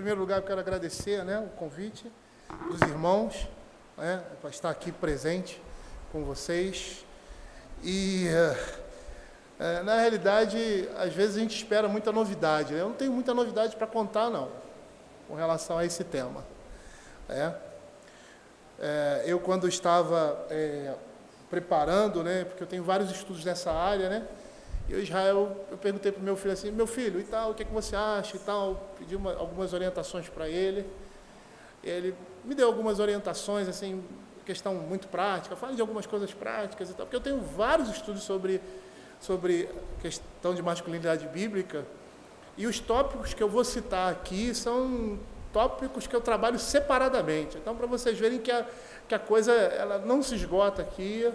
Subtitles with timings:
[0.00, 2.10] primeiro lugar, eu quero agradecer né, o convite
[2.70, 3.46] dos irmãos
[3.98, 5.60] né, para estar aqui presente
[6.10, 7.04] com vocês.
[7.82, 8.26] E,
[9.58, 12.72] é, na realidade, às vezes a gente espera muita novidade.
[12.72, 12.80] Né?
[12.80, 14.48] Eu não tenho muita novidade para contar, não,
[15.28, 16.46] com relação a esse tema.
[17.28, 17.52] É,
[18.78, 20.46] é, eu, quando estava
[21.50, 24.26] preparando, né, porque eu tenho vários estudos nessa área, né,
[24.90, 27.54] e o Israel, eu perguntei para o meu filho assim, meu filho, e tal, o
[27.54, 30.84] que, é que você acha e tal, pedi uma, algumas orientações para ele.
[31.84, 32.12] Ele
[32.44, 34.02] me deu algumas orientações, assim,
[34.44, 38.24] questão muito prática, fale de algumas coisas práticas e tal, porque eu tenho vários estudos
[38.24, 38.60] sobre,
[39.20, 39.68] sobre
[40.02, 41.86] questão de masculinidade bíblica,
[42.56, 45.20] e os tópicos que eu vou citar aqui são
[45.52, 47.56] tópicos que eu trabalho separadamente.
[47.56, 48.66] Então, para vocês verem que a,
[49.06, 51.30] que a coisa ela não se esgota aqui,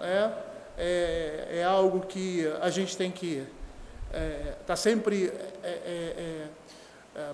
[0.00, 0.47] né?
[0.78, 3.44] É, é algo que a gente tem que
[4.06, 6.46] estar é, tá sempre é,
[7.16, 7.30] é,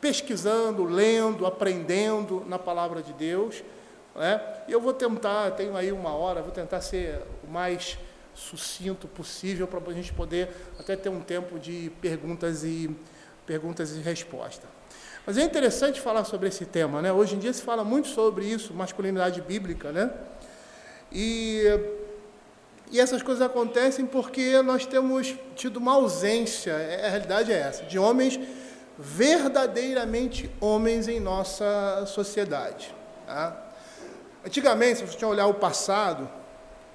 [0.00, 3.62] pesquisando, lendo, aprendendo na palavra de Deus.
[4.14, 4.40] Né?
[4.68, 7.96] E eu vou tentar, tenho aí uma hora, vou tentar ser o mais
[8.34, 12.94] sucinto possível para a gente poder até ter um tempo de perguntas e
[13.46, 14.68] perguntas e respostas.
[15.24, 17.12] Mas é interessante falar sobre esse tema, né?
[17.12, 20.10] Hoje em dia se fala muito sobre isso, masculinidade bíblica, né?
[21.12, 21.62] E
[22.92, 27.84] e essas coisas acontecem porque nós temos tido uma ausência, é, a realidade é essa,
[27.84, 28.38] de homens
[28.98, 32.94] verdadeiramente homens em nossa sociedade.
[33.26, 33.56] Tá?
[34.44, 36.28] Antigamente, se você olhar o passado,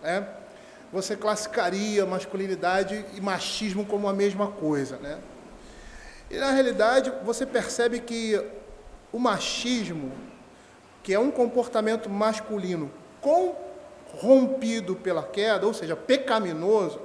[0.03, 0.27] né,
[0.93, 4.97] você classificaria masculinidade e machismo como a mesma coisa.
[4.97, 5.17] Né?
[6.29, 8.39] E na realidade, você percebe que
[9.11, 10.11] o machismo,
[11.01, 13.66] que é um comportamento masculino com
[14.19, 16.99] rompido pela queda, ou seja, pecaminoso,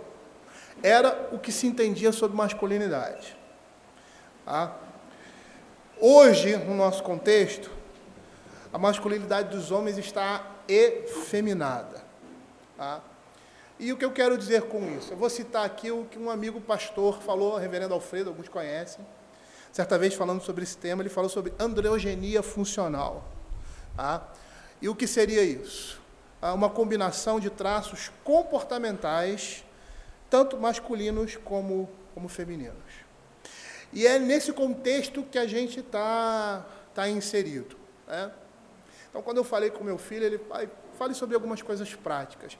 [0.82, 3.36] era o que se entendia sobre masculinidade.
[4.44, 4.76] Tá?
[6.00, 7.70] Hoje, no nosso contexto,
[8.72, 12.02] a masculinidade dos homens está efeminada.
[12.76, 13.00] Tá?
[13.78, 15.12] E o que eu quero dizer com isso?
[15.12, 19.06] Eu vou citar aqui o que um amigo pastor falou, reverendo Alfredo, alguns conhecem.
[19.72, 23.24] Certa vez, falando sobre esse tema, ele falou sobre androgenia funcional.
[23.96, 24.26] Tá?
[24.80, 26.01] E o que seria isso?
[26.50, 29.64] Uma combinação de traços comportamentais,
[30.28, 33.02] tanto masculinos como, como femininos.
[33.92, 37.76] E é nesse contexto que a gente está tá inserido.
[38.08, 38.30] Né?
[39.08, 40.40] Então, quando eu falei com meu filho, ele
[40.98, 42.56] fale sobre algumas coisas práticas.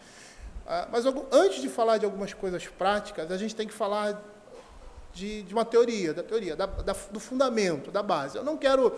[0.66, 4.22] Ah, mas antes de falar de algumas coisas práticas, a gente tem que falar
[5.12, 8.36] de, de uma teoria, da teoria, da, da, do fundamento, da base.
[8.36, 8.94] Eu não quero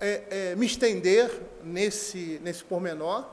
[0.00, 1.30] é, é, me estender
[1.62, 3.26] nesse, nesse pormenor,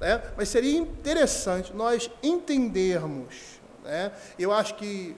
[0.00, 0.22] né?
[0.36, 3.60] Mas seria interessante nós entendermos.
[3.84, 4.12] Né?
[4.38, 5.16] Eu acho que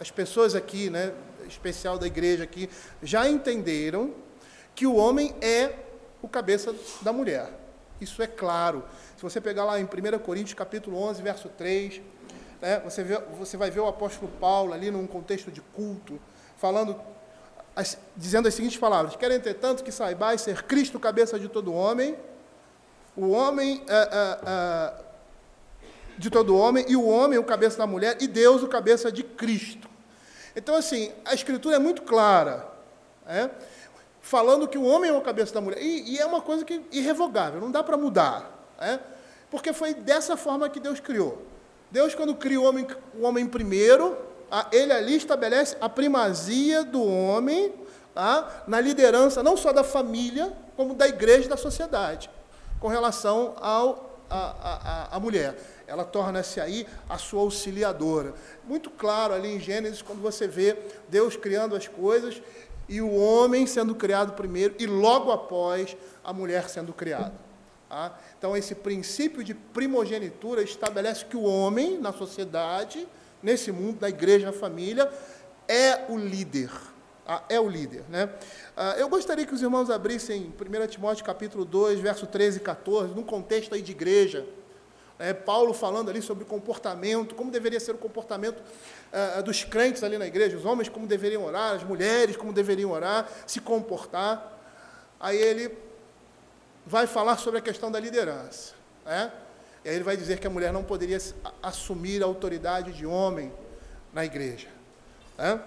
[0.00, 1.12] as pessoas aqui, né,
[1.48, 2.68] especial da igreja aqui,
[3.02, 4.12] já entenderam
[4.74, 5.74] que o homem é
[6.20, 7.48] o cabeça da mulher.
[8.00, 8.84] Isso é claro.
[9.16, 12.00] Se você pegar lá em 1 Coríntios capítulo 11, verso 3,
[12.60, 16.20] né, você, vê, você vai ver o apóstolo Paulo ali num contexto de culto,
[16.56, 17.00] falando,
[17.76, 22.16] as, dizendo as seguintes palavras: Querem, entretanto, que saibais ser Cristo cabeça de todo homem,
[23.16, 24.92] o homem é, é, é,
[26.16, 29.22] de todo homem, e o homem o cabeça da mulher, e Deus o cabeça de
[29.22, 29.88] Cristo.
[30.56, 32.68] Então, assim, a Escritura é muito clara,
[33.26, 33.50] é?
[34.20, 35.82] falando que o homem é o cabeça da mulher.
[35.82, 38.50] E, e é uma coisa que irrevogável, não dá para mudar.
[38.78, 38.98] É?
[39.50, 41.46] Porque foi dessa forma que Deus criou.
[41.90, 42.86] Deus, quando cria o homem,
[43.18, 44.16] o homem primeiro,
[44.70, 47.74] ele ali estabelece a primazia do homem
[48.14, 48.64] tá?
[48.66, 52.30] na liderança não só da família, como da igreja e da sociedade
[52.82, 55.56] com relação ao, a, a, a mulher.
[55.86, 58.34] Ela torna-se aí a sua auxiliadora.
[58.64, 60.76] Muito claro ali em Gênesis, quando você vê
[61.08, 62.42] Deus criando as coisas
[62.88, 67.34] e o homem sendo criado primeiro e logo após a mulher sendo criada.
[67.88, 68.18] Tá?
[68.36, 73.06] Então, esse princípio de primogenitura estabelece que o homem, na sociedade,
[73.40, 75.08] nesse mundo, na igreja, na família,
[75.68, 76.70] é o líder.
[77.24, 77.44] Tá?
[77.48, 78.04] É o líder.
[78.08, 78.28] Né?
[78.76, 83.14] Ah, eu gostaria que os irmãos abrissem 1 Timóteo capítulo 2, verso 13 e 14,
[83.14, 84.46] num contexto aí de igreja.
[85.18, 90.18] É, Paulo falando ali sobre comportamento, como deveria ser o comportamento uh, dos crentes ali
[90.18, 94.58] na igreja, os homens como deveriam orar, as mulheres como deveriam orar, se comportar.
[95.20, 95.78] Aí ele
[96.84, 98.74] vai falar sobre a questão da liderança.
[99.06, 99.30] Né?
[99.84, 101.18] E aí ele vai dizer que a mulher não poderia
[101.62, 103.52] assumir a autoridade de homem
[104.12, 104.68] na igreja.
[105.38, 105.60] Né?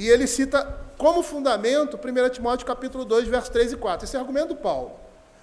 [0.00, 0.64] E ele cita
[0.96, 4.06] como fundamento 1 Timóteo capítulo 2, versos 3 e 4.
[4.06, 4.92] Esse é o argumento do Paulo.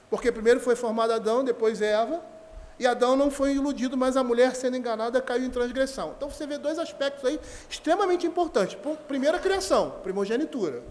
[0.09, 2.19] Porque primeiro foi formado Adão, depois Eva,
[2.79, 6.15] e Adão não foi iludido, mas a mulher sendo enganada caiu em transgressão.
[6.17, 7.39] Então você vê dois aspectos aí
[7.69, 8.75] extremamente importantes.
[9.07, 10.81] Primeiro, a criação, primogenitura.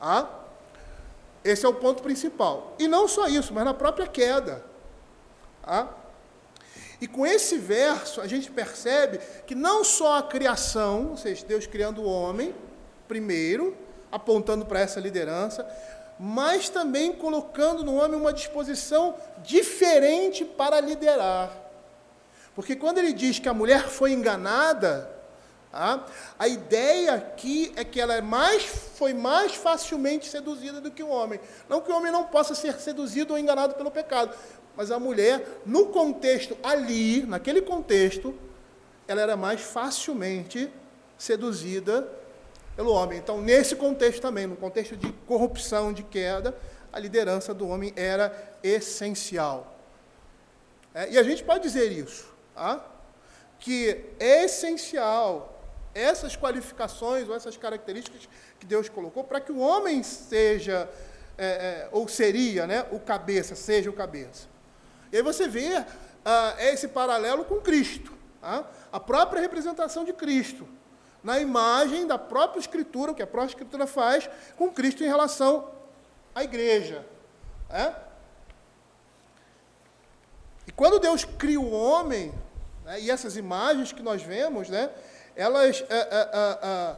[0.00, 0.28] Ah?
[1.42, 2.76] Esse é o ponto principal.
[2.78, 4.64] E não só isso, mas na própria queda.
[5.64, 5.88] Ah?
[7.00, 11.66] E com esse verso, a gente percebe que não só a criação, ou seja, Deus
[11.66, 12.54] criando o homem,
[13.08, 13.76] primeiro,
[14.12, 15.66] apontando para essa liderança,
[16.18, 21.50] mas também colocando no homem uma disposição diferente para liderar.
[22.54, 25.10] Porque quando ele diz que a mulher foi enganada,
[25.72, 26.00] ah,
[26.38, 31.08] a ideia aqui é que ela é mais, foi mais facilmente seduzida do que o
[31.08, 31.40] homem.
[31.68, 34.36] Não que o homem não possa ser seduzido ou enganado pelo pecado,
[34.76, 38.34] mas a mulher, no contexto ali, naquele contexto,
[39.06, 40.70] ela era mais facilmente
[41.18, 42.08] seduzida
[42.76, 43.18] pelo homem.
[43.18, 46.56] Então, nesse contexto também, no contexto de corrupção, de queda,
[46.92, 49.76] a liderança do homem era essencial.
[50.94, 52.84] É, e a gente pode dizer isso, tá?
[53.58, 55.60] que é essencial
[55.94, 58.28] essas qualificações ou essas características
[58.58, 60.88] que Deus colocou para que o homem seja,
[61.36, 64.48] é, é, ou seria, né, o cabeça, seja o cabeça.
[65.12, 65.84] E aí você vê
[66.24, 68.64] ah, esse paralelo com Cristo, tá?
[68.92, 70.66] a própria representação de Cristo
[71.22, 75.70] na imagem da própria Escritura, o que a própria Escritura faz com Cristo em relação
[76.34, 77.06] à igreja.
[77.68, 77.94] É?
[80.66, 82.32] E quando Deus cria o homem,
[82.84, 84.90] né, e essas imagens que nós vemos, né,
[85.36, 86.30] elas, é, é,
[86.62, 86.96] é,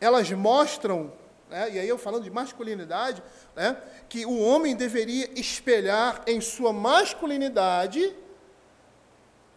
[0.00, 1.12] elas mostram,
[1.50, 3.22] né, e aí eu falando de masculinidade,
[3.54, 3.76] né,
[4.08, 8.16] que o homem deveria espelhar em sua masculinidade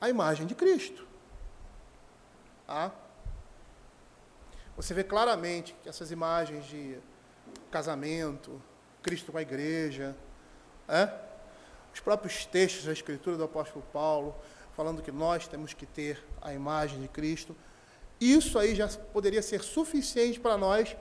[0.01, 1.07] a imagem de Cristo.
[2.67, 2.91] Ah?
[4.75, 6.97] Você vê claramente que essas imagens de
[7.69, 8.61] casamento,
[9.01, 10.15] Cristo com a igreja,
[10.87, 11.09] é?
[11.93, 14.35] os próprios textos da Escritura do apóstolo Paulo,
[14.75, 17.55] falando que nós temos que ter a imagem de Cristo,
[18.19, 20.95] isso aí já poderia ser suficiente para nós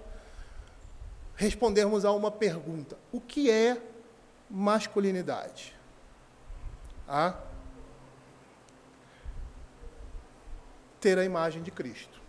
[1.37, 3.81] respondermos a uma pergunta: o que é
[4.49, 5.75] masculinidade?
[7.09, 7.39] Ah?
[11.01, 12.21] Ter a imagem de Cristo.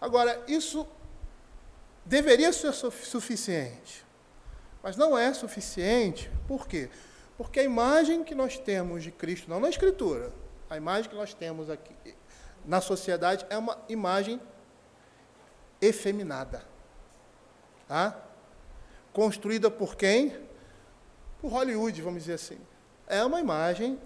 [0.00, 0.86] Agora, isso
[2.04, 4.04] deveria ser suficiente,
[4.82, 6.88] mas não é suficiente, por quê?
[7.36, 10.32] Porque a imagem que nós temos de Cristo, não na Escritura,
[10.70, 11.94] a imagem que nós temos aqui
[12.64, 14.40] na sociedade é uma imagem
[15.80, 16.64] efeminada.
[17.88, 18.16] Tá?
[19.12, 20.36] Construída por quem?
[21.40, 22.58] Por Hollywood, vamos dizer assim.
[23.06, 23.98] É uma imagem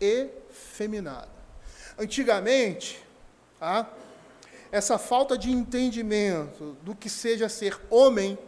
[0.00, 1.28] efeminada.
[1.98, 3.04] Antigamente,
[3.58, 3.90] tá?
[4.72, 8.38] essa falta de entendimento do que seja ser homem,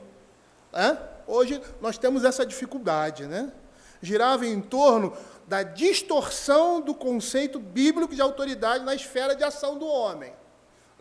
[0.72, 0.98] né?
[1.26, 3.52] hoje nós temos essa dificuldade, né?
[4.00, 5.16] Girava em torno
[5.46, 10.32] da distorção do conceito bíblico de autoridade na esfera de ação do homem.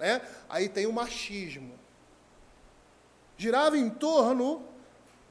[0.01, 0.19] Né?
[0.49, 1.79] Aí tem o machismo.
[3.37, 4.65] Girava em torno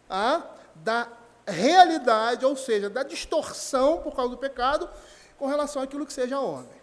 [0.09, 0.45] ah,
[0.77, 1.09] da
[1.45, 4.89] realidade, ou seja, da distorção por causa do pecado,
[5.37, 6.81] com relação àquilo que seja homem.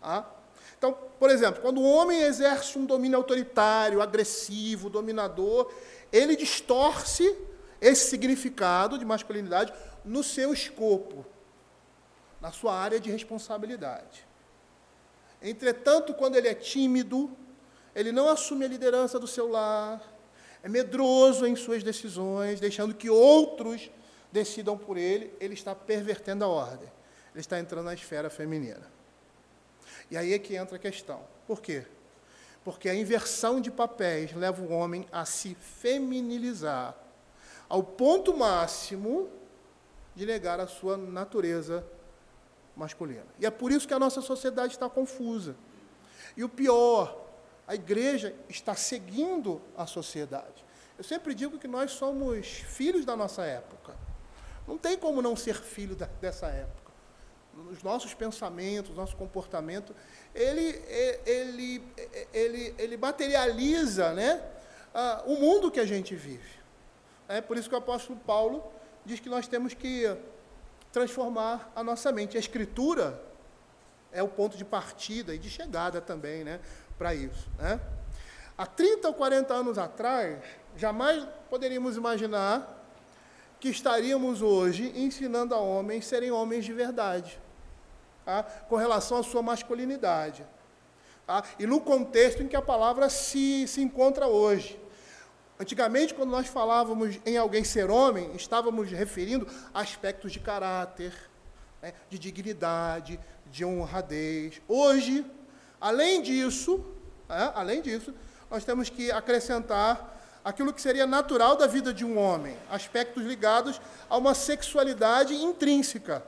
[0.00, 0.24] Ah?
[0.78, 5.68] Então, por exemplo, quando o homem exerce um domínio autoritário, agressivo, dominador,
[6.12, 7.36] ele distorce
[7.80, 9.72] esse significado de masculinidade
[10.04, 11.26] no seu escopo,
[12.40, 14.24] na sua área de responsabilidade.
[15.48, 17.30] Entretanto, quando ele é tímido,
[17.94, 20.02] ele não assume a liderança do seu lar,
[20.62, 23.90] é medroso em suas decisões, deixando que outros
[24.32, 26.90] decidam por ele, ele está pervertendo a ordem.
[27.32, 28.90] Ele está entrando na esfera feminina.
[30.10, 31.20] E aí é que entra a questão.
[31.46, 31.84] Por quê?
[32.64, 36.96] Porque a inversão de papéis leva o homem a se feminilizar
[37.68, 39.28] ao ponto máximo
[40.14, 41.86] de negar a sua natureza
[42.76, 43.26] masculina.
[43.38, 45.56] E é por isso que a nossa sociedade está confusa.
[46.36, 47.26] E o pior,
[47.66, 50.64] a igreja está seguindo a sociedade.
[50.98, 53.94] Eu sempre digo que nós somos filhos da nossa época.
[54.66, 56.86] Não tem como não ser filho da, dessa época
[57.64, 59.94] nos nossos pensamentos, nosso comportamento,
[60.34, 60.82] ele,
[61.24, 61.82] ele,
[62.32, 64.42] ele, ele materializa né,
[65.24, 66.56] o mundo que a gente vive.
[67.28, 68.62] É por isso que o apóstolo Paulo
[69.04, 70.16] diz que nós temos que
[70.96, 72.38] transformar a nossa mente.
[72.38, 73.22] A escritura
[74.10, 76.58] é o ponto de partida e de chegada também né,
[76.96, 77.50] para isso.
[77.58, 77.78] Né?
[78.56, 80.38] Há 30 ou 40 anos atrás,
[80.74, 82.82] jamais poderíamos imaginar
[83.60, 87.38] que estaríamos hoje ensinando a homens serem homens de verdade
[88.24, 88.42] tá?
[88.42, 90.46] com relação à sua masculinidade.
[91.26, 91.44] Tá?
[91.58, 94.80] E no contexto em que a palavra se, se encontra hoje.
[95.58, 101.14] Antigamente, quando nós falávamos em alguém ser homem, estávamos referindo a aspectos de caráter,
[101.80, 104.60] né, de dignidade, de honradez.
[104.68, 105.24] Hoje,
[105.80, 106.84] além disso,
[107.28, 108.14] é, além disso,
[108.50, 113.80] nós temos que acrescentar aquilo que seria natural da vida de um homem, aspectos ligados
[114.08, 116.22] a uma sexualidade intrínseca.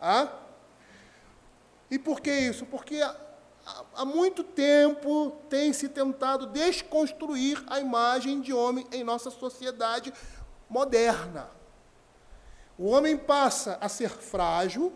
[0.00, 0.28] Ah?
[1.90, 2.66] E por que isso?
[2.66, 3.00] Porque
[3.94, 10.12] há, muito tempo tem se tentado desconstruir a imagem de homem em nossa sociedade
[10.68, 11.50] moderna.
[12.78, 14.92] O homem passa a ser frágil,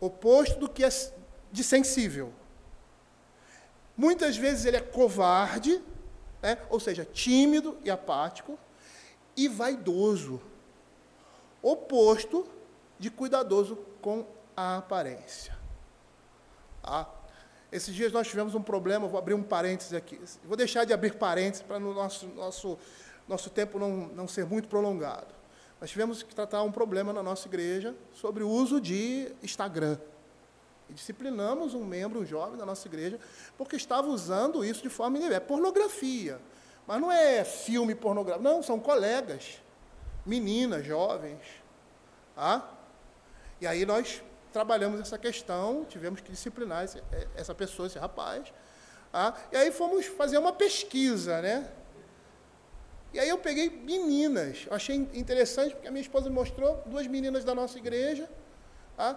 [0.00, 0.88] oposto do que é
[1.50, 2.32] de sensível.
[3.96, 5.82] Muitas vezes ele é covarde,
[6.40, 6.58] né?
[6.70, 8.58] ou seja, tímido e apático,
[9.36, 10.40] e vaidoso,
[11.60, 12.46] oposto
[12.98, 14.24] de cuidadoso com
[14.56, 15.56] a aparência.
[16.82, 17.06] Ah,
[17.70, 20.20] esses dias nós tivemos um problema, vou abrir um parênteses aqui.
[20.44, 22.78] Vou deixar de abrir parênteses para o nosso, nosso,
[23.26, 25.38] nosso tempo não, não ser muito prolongado.
[25.80, 29.98] Nós tivemos que tratar um problema na nossa igreja sobre o uso de Instagram.
[30.88, 33.20] E disciplinamos um membro, um jovem da nossa igreja,
[33.56, 35.36] porque estava usando isso de forma indevida.
[35.36, 36.40] É pornografia.
[36.86, 38.42] Mas não é filme pornográfico.
[38.42, 39.60] Não, são colegas,
[40.24, 41.42] meninas, jovens.
[42.34, 42.62] Ah?
[43.60, 48.52] E aí nós trabalhamos essa questão, tivemos que disciplinar esse, é, essa pessoa, esse rapaz.
[49.12, 49.34] Ah?
[49.52, 51.70] E aí fomos fazer uma pesquisa, né?
[53.12, 54.66] E aí eu peguei meninas.
[54.70, 58.28] Achei interessante, porque a minha esposa me mostrou duas meninas da nossa igreja.
[58.98, 59.16] Ah?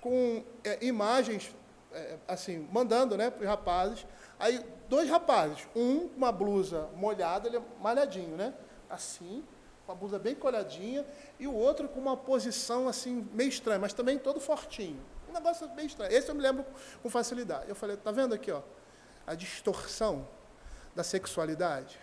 [0.00, 1.54] com é, imagens,
[1.92, 4.06] é, assim, mandando né, para os rapazes.
[4.38, 8.54] Aí, dois rapazes, um com uma blusa molhada, ele é malhadinho, né?
[8.88, 9.44] Assim,
[9.88, 11.02] com a blusa bem colhadinha,
[11.40, 15.00] e o outro com uma posição, assim, meio estranha, mas também todo fortinho.
[15.26, 16.12] Um negócio bem estranho.
[16.12, 16.66] Esse eu me lembro
[17.02, 17.70] com facilidade.
[17.70, 18.60] Eu falei, tá vendo aqui, ó,
[19.26, 20.28] a distorção
[20.94, 21.98] da sexualidade?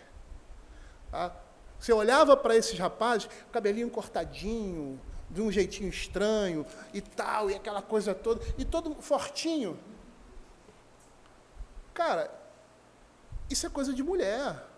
[1.12, 1.32] Tá?
[1.78, 5.00] Você olhava para esses rapazes, cabelinho cortadinho,
[5.30, 9.78] de um jeitinho estranho e tal, e aquela coisa toda, e todo fortinho.
[11.94, 12.32] Cara,
[13.48, 14.75] isso é coisa de mulher.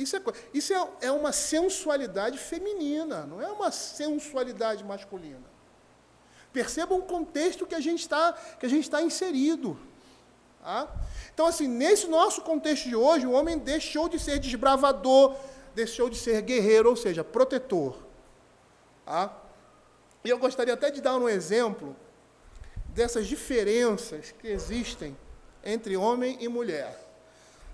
[0.00, 0.22] Isso, é,
[0.54, 5.44] isso é, é uma sensualidade feminina, não é uma sensualidade masculina.
[6.50, 9.78] Percebam o contexto que a gente está está inserido.
[10.62, 10.88] Tá?
[11.34, 15.36] Então, assim, nesse nosso contexto de hoje, o homem deixou de ser desbravador,
[15.74, 17.94] deixou de ser guerreiro, ou seja, protetor.
[19.04, 19.36] Tá?
[20.24, 21.94] E eu gostaria até de dar um exemplo
[22.88, 25.14] dessas diferenças que existem
[25.62, 26.98] entre homem e mulher.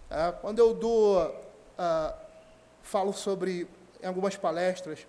[0.09, 0.33] Tá?
[0.33, 1.46] Quando eu dou,
[1.79, 2.15] ah,
[2.83, 3.69] falo sobre,
[4.03, 5.07] em algumas palestras,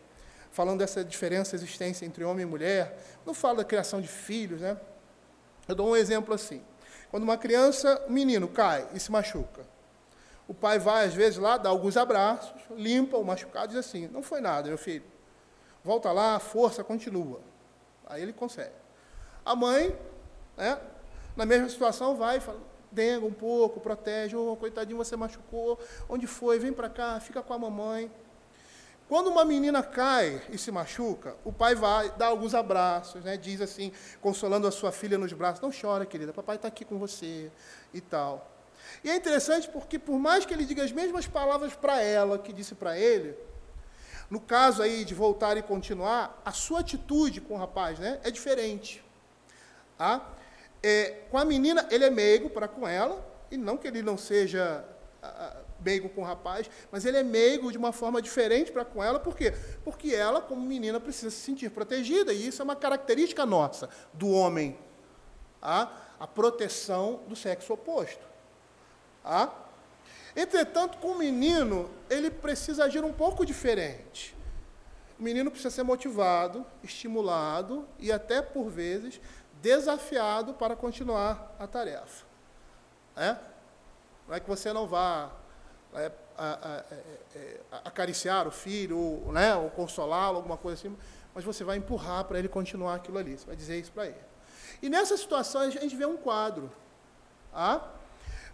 [0.52, 4.78] falando dessa diferença existência entre homem e mulher, não falo da criação de filhos, né?
[5.68, 6.62] Eu dou um exemplo assim.
[7.12, 9.66] Quando uma criança, um menino, cai e se machuca,
[10.48, 14.08] o pai vai, às vezes, lá, dá alguns abraços, limpa o machucado e diz assim:
[14.08, 15.04] Não foi nada, meu filho
[15.88, 17.40] volta lá, força continua.
[18.06, 18.76] Aí ele consegue.
[19.46, 19.98] A mãe,
[20.58, 20.78] né,
[21.36, 22.60] na mesma situação, vai e fala,
[22.92, 25.80] denga um pouco, protege, oh, coitadinho, você machucou,
[26.10, 26.60] onde foi?
[26.60, 28.12] Vem para cá, fica com a mamãe.
[29.08, 33.62] Quando uma menina cai e se machuca, o pai vai, dá alguns abraços, né, diz
[33.62, 33.92] assim,
[34.22, 37.50] consolando a sua filha nos braços, não chora, querida, papai está aqui com você
[37.94, 38.52] e tal.
[39.04, 42.52] E é interessante porque, por mais que ele diga as mesmas palavras para ela que
[42.52, 43.36] disse para ele,
[44.30, 48.32] no caso aí de voltar e continuar, a sua atitude com o rapaz né, é
[48.32, 49.04] diferente.
[49.98, 50.34] Tá?
[50.82, 54.18] É, com a menina, ele é meigo para com ela, e não que ele não
[54.18, 54.84] seja
[55.22, 59.04] a, meigo com o rapaz, mas ele é meigo de uma forma diferente para com
[59.04, 59.54] ela, por quê?
[59.84, 64.30] Porque ela, como menina, precisa se sentir protegida, e isso é uma característica nossa, do
[64.30, 64.78] homem.
[65.62, 65.92] Tá?
[66.20, 68.26] A proteção do sexo oposto.
[69.24, 69.54] Tá?
[70.36, 74.36] Entretanto, com o menino, ele precisa agir um pouco diferente.
[75.20, 79.20] O menino precisa ser motivado, estimulado e até, por vezes,
[79.62, 82.26] desafiado para continuar a tarefa.
[83.16, 83.36] É?
[84.28, 85.32] Não é que você não vá
[85.94, 87.04] é, a, a, a, é,
[87.36, 90.98] é, acariciar o filho, ou, né, ou consolá-lo, alguma coisa assim,
[91.34, 93.38] mas você vai empurrar para ele continuar aquilo ali.
[93.38, 94.28] Você vai dizer isso para ele.
[94.82, 96.72] E nessa situação a gente vê um quadro.
[97.54, 97.82] Ah?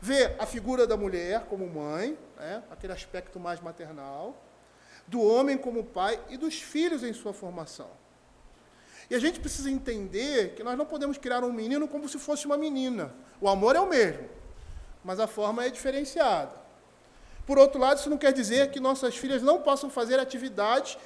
[0.03, 4.35] vê a figura da mulher como mãe, né, aquele aspecto mais maternal,
[5.07, 7.89] do homem como pai e dos filhos em sua formação.
[9.09, 12.45] E a gente precisa entender que nós não podemos criar um menino como se fosse
[12.45, 13.13] uma menina.
[13.39, 14.27] O amor é o mesmo,
[15.03, 16.51] mas a forma é diferenciada.
[17.45, 20.97] Por outro lado, isso não quer dizer que nossas filhas não possam fazer atividades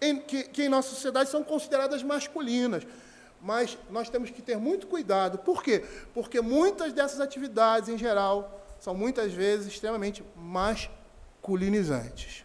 [0.00, 2.84] em, que, que em nossa sociedade são consideradas masculinas.
[3.40, 5.38] Mas nós temos que ter muito cuidado.
[5.38, 5.84] Por quê?
[6.12, 12.44] Porque muitas dessas atividades, em geral, são muitas vezes extremamente masculinizantes.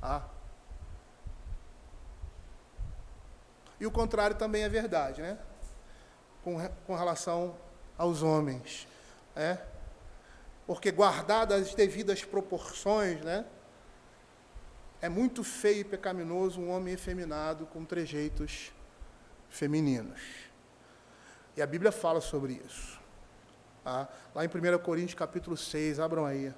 [0.00, 0.22] Ah.
[3.78, 5.38] E o contrário também é verdade, né?
[6.42, 6.56] Com,
[6.86, 7.56] com relação
[7.98, 8.86] aos homens.
[9.34, 9.58] É?
[10.66, 13.44] porque guardadas as devidas proporções, né?
[15.00, 18.72] É muito feio e pecaminoso um homem efeminado com trejeitos
[19.48, 20.20] femininos.
[21.56, 22.98] E a Bíblia fala sobre isso.
[23.84, 24.08] Tá?
[24.34, 26.52] Lá em 1 Coríntios capítulo 6, abram aí.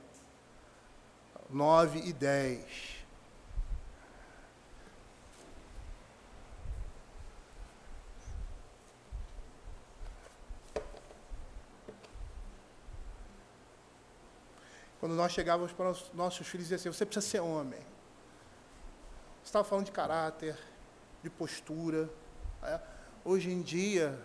[1.50, 2.98] 9 e 10.
[15.08, 17.80] Quando nós chegávamos para os nossos filhos e assim, você precisa ser homem.
[19.40, 20.54] Você estava falando de caráter,
[21.22, 22.10] de postura.
[22.62, 22.78] É?
[23.24, 24.22] Hoje em dia,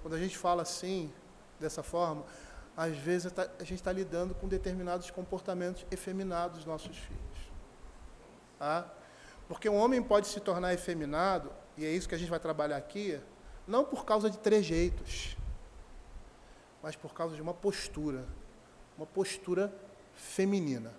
[0.00, 1.12] quando a gente fala assim,
[1.58, 2.24] dessa forma,
[2.76, 7.50] às vezes tá, a gente está lidando com determinados comportamentos efeminados dos nossos filhos.
[8.60, 8.88] Tá?
[9.48, 12.76] Porque um homem pode se tornar efeminado, e é isso que a gente vai trabalhar
[12.76, 13.20] aqui,
[13.66, 15.36] não por causa de trejeitos,
[16.80, 18.24] mas por causa de uma postura
[19.00, 19.72] uma postura
[20.14, 20.92] feminina,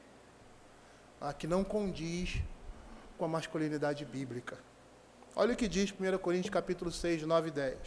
[1.21, 2.41] a que não condiz
[3.15, 4.57] com a masculinidade bíblica.
[5.35, 7.77] Olha o que diz 1 Coríntios capítulo 6, 9 e 10.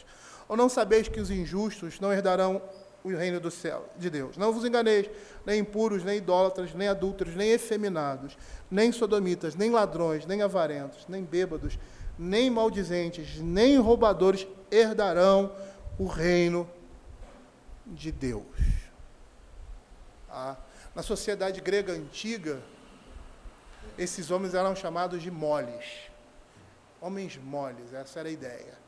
[0.49, 2.63] Ou não sabeis que os injustos não herdarão
[3.03, 4.37] o reino do céu, de Deus.
[4.37, 5.11] Não vos enganeis,
[5.45, 8.39] nem impuros, nem idólatras, nem adúlteros, nem efeminados,
[8.71, 11.77] nem sodomitas, nem ladrões, nem avarentos, nem bêbados,
[12.17, 15.51] nem maldizentes, nem roubadores herdarão
[15.99, 16.71] o reino
[17.85, 18.84] de Deus.
[20.95, 22.61] Na sociedade grega antiga,
[23.97, 26.11] esses homens eram chamados de moles.
[27.01, 28.79] Homens moles, essa era a ideia.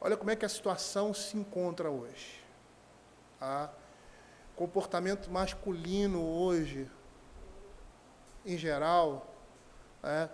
[0.00, 2.44] Olha como é que a situação se encontra hoje.
[3.40, 3.68] Ah,
[4.56, 6.90] comportamento masculino hoje,
[8.44, 9.32] em geral,
[10.02, 10.28] é,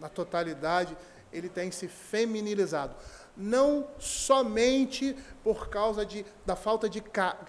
[0.00, 0.96] na totalidade,
[1.32, 2.96] ele tem se feminilizado
[3.36, 7.02] não somente por causa de, da falta de,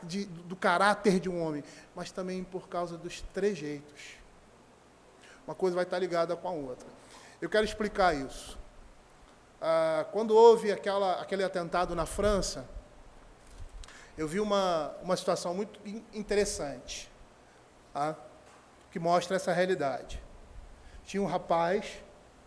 [0.03, 1.63] de, do caráter de um homem,
[1.95, 4.15] mas também por causa dos trejeitos.
[5.45, 6.87] Uma coisa vai estar ligada com a outra.
[7.41, 8.57] Eu quero explicar isso.
[9.61, 12.65] Ah, quando houve aquela, aquele atentado na França,
[14.17, 15.79] eu vi uma, uma situação muito
[16.13, 17.11] interessante,
[17.93, 18.15] tá?
[18.91, 20.21] que mostra essa realidade.
[21.03, 22.03] Tinha um rapaz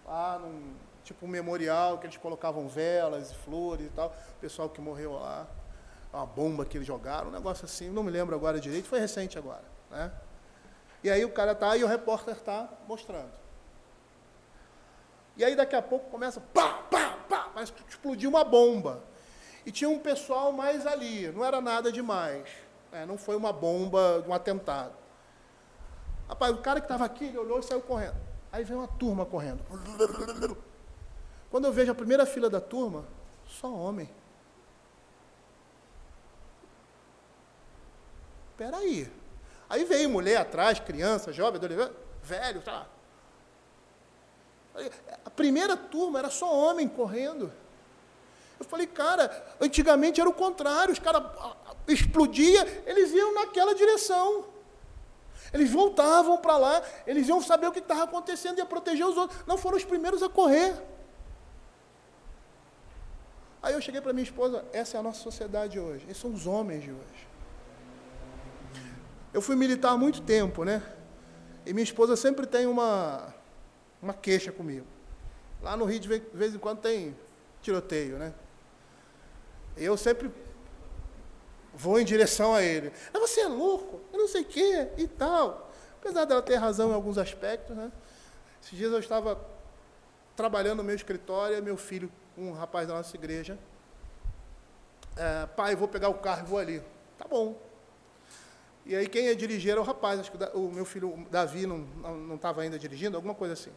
[0.06, 0.74] lá num,
[1.06, 5.12] tipo um memorial que eles colocavam velas e flores e tal, o pessoal que morreu
[5.12, 5.46] lá,
[6.12, 9.38] uma bomba que eles jogaram, um negócio assim, não me lembro agora direito, foi recente
[9.38, 10.10] agora, né?
[11.04, 13.30] E aí o cara tá e o repórter está mostrando.
[15.36, 19.04] E aí daqui a pouco começa pá, pá, pá, mas explodiu uma bomba.
[19.64, 22.48] E tinha um pessoal mais ali, não era nada demais.
[22.90, 23.06] Né?
[23.06, 24.94] Não foi uma bomba, um atentado.
[26.28, 28.16] Rapaz, o cara que estava aqui, ele olhou e saiu correndo.
[28.50, 29.62] Aí veio uma turma correndo.
[31.56, 33.02] Quando eu vejo a primeira fila da turma,
[33.48, 34.10] só homem.
[38.50, 39.10] Espera aí.
[39.66, 42.86] Aí veio mulher atrás, criança, jovem, adolescente, velho, tá.
[45.24, 47.50] A primeira turma era só homem correndo.
[48.60, 51.22] Eu falei, cara, antigamente era o contrário, os caras
[51.88, 54.44] explodia, eles iam naquela direção.
[55.54, 59.40] Eles voltavam para lá, eles iam saber o que estava acontecendo e proteger os outros.
[59.46, 60.95] Não foram os primeiros a correr.
[63.66, 66.46] Aí eu cheguei para minha esposa, essa é a nossa sociedade hoje, esses são os
[66.46, 67.28] homens de hoje.
[69.34, 70.80] Eu fui militar há muito tempo, né?
[71.66, 73.34] E minha esposa sempre tem uma,
[74.00, 74.86] uma queixa comigo.
[75.60, 77.16] Lá no Rio, de vez em quando, tem
[77.60, 78.32] tiroteio, né?
[79.76, 80.30] E eu sempre
[81.74, 82.92] vou em direção a ele.
[83.12, 85.72] Ah, você é louco, eu não sei o quê e tal.
[86.00, 87.90] Apesar dela ter razão em alguns aspectos, né?
[88.62, 89.44] Esses dias eu estava
[90.36, 93.58] trabalhando no meu escritório e meu filho um rapaz da nossa igreja.
[95.16, 96.82] É, pai, vou pegar o carro e vou ali.
[97.16, 97.58] Tá bom.
[98.84, 102.36] E aí quem ia dirigir era o rapaz, acho que o meu filho Davi não
[102.36, 103.72] estava ainda dirigindo, alguma coisa assim.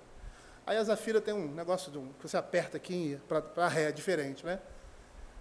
[0.67, 4.59] Aí a Zafira tem um negócio um, que você aperta aqui para ré, diferente, né?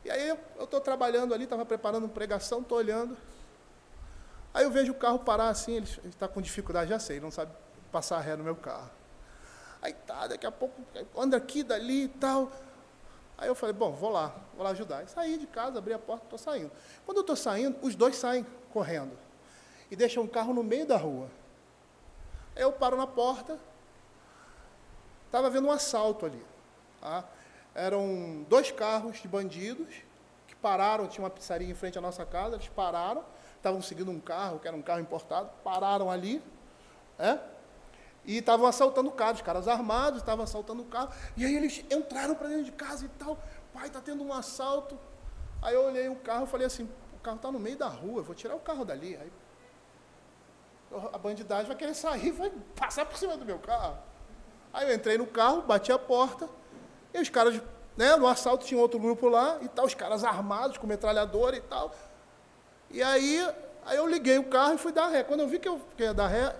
[0.03, 3.15] E aí eu estou trabalhando ali, estava preparando uma pregação, estou olhando.
[4.55, 7.53] Aí eu vejo o carro parar assim, ele está com dificuldade, já sei, não sabe
[7.93, 8.91] passar ré no meu carro.
[9.83, 10.81] Aí tá, daqui a pouco
[11.15, 12.51] anda aqui, dali e tal.
[13.39, 15.05] Aí eu falei, bom, vou lá, vou lá ajudar.
[15.05, 16.73] E saí de casa, abri a porta, estou saindo.
[17.07, 19.17] Quando eu estou saindo, os dois saem correndo.
[19.89, 21.31] E deixam o carro no meio da rua.
[22.57, 23.57] Aí eu paro na porta.
[25.27, 26.45] Estava vendo um assalto ali.
[27.01, 27.25] Tá?
[27.77, 29.89] Eram dois carros de bandidos
[30.49, 33.25] que pararam, tinha uma pizzaria em frente à nossa casa, eles pararam,
[33.57, 36.43] estavam seguindo um carro, que era um carro importado, pararam ali.
[37.17, 37.39] É?
[38.29, 41.11] E estavam assaltando o carro, os caras armados estavam assaltando o carro.
[41.37, 43.37] E aí eles entraram para dentro de casa e tal.
[43.73, 44.97] Pai, está tendo um assalto.
[45.61, 46.89] Aí eu olhei o carro e falei assim,
[47.29, 49.17] carro está no meio da rua, vou tirar o carro dali.
[49.17, 49.31] Aí,
[51.13, 53.99] a bandidagem vai querer sair, vai passar por cima do meu carro.
[54.73, 56.49] Aí eu entrei no carro, bati a porta,
[57.13, 57.61] e os caras,
[57.97, 61.61] né, no assalto tinha outro grupo lá, e tal, os caras armados com metralhadora e
[61.61, 61.95] tal.
[62.91, 63.47] E aí,
[63.85, 65.23] aí eu liguei o carro e fui dar ré.
[65.23, 66.57] Quando eu vi que eu ia dar ré,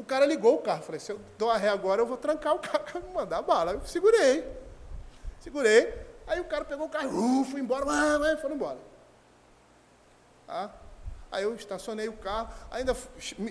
[0.00, 0.82] o cara ligou o carro.
[0.82, 3.72] Falei, se eu dou a ré agora, eu vou trancar o carro me mandar bala.
[3.72, 4.50] Eu segurei.
[5.40, 5.92] Segurei.
[6.26, 7.84] Aí o cara pegou o carro, uh, foi embora,
[8.38, 8.78] foi embora.
[10.48, 10.70] Ah,
[11.30, 12.96] aí eu estacionei o carro, ainda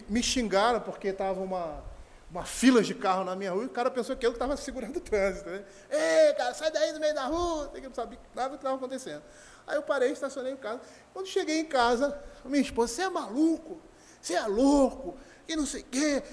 [0.08, 1.84] me xingaram porque estava uma,
[2.32, 4.98] uma fila de carro na minha rua e o cara pensou que eu estava segurando
[4.98, 5.50] o trânsito.
[5.50, 5.64] Né?
[5.90, 8.76] Ei, cara, sai daí do meio da rua, eu não sabia nada do que estava
[8.78, 9.22] acontecendo.
[9.68, 10.80] Aí eu parei, estacionei o carro.
[11.14, 13.80] Quando cheguei em casa, minha esposa, você é maluco,
[14.22, 15.18] você é louco,
[15.50, 16.24] e não sei o quê.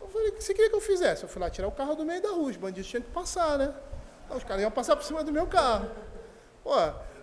[0.00, 1.24] Eu falei, o que você queria que eu fizesse?
[1.24, 3.58] Eu fui lá tirar o carro do meio da rua, os bandidos tinham que passar,
[3.58, 3.74] né?
[4.24, 5.90] Então, os caras iam passar por cima do meu carro.
[6.62, 6.74] Pô,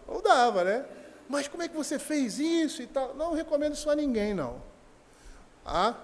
[0.07, 0.85] não dava, né?
[1.29, 3.15] Mas como é que você fez isso e tal?
[3.15, 4.61] Não recomendo isso a ninguém, não.
[5.65, 5.95] Ah?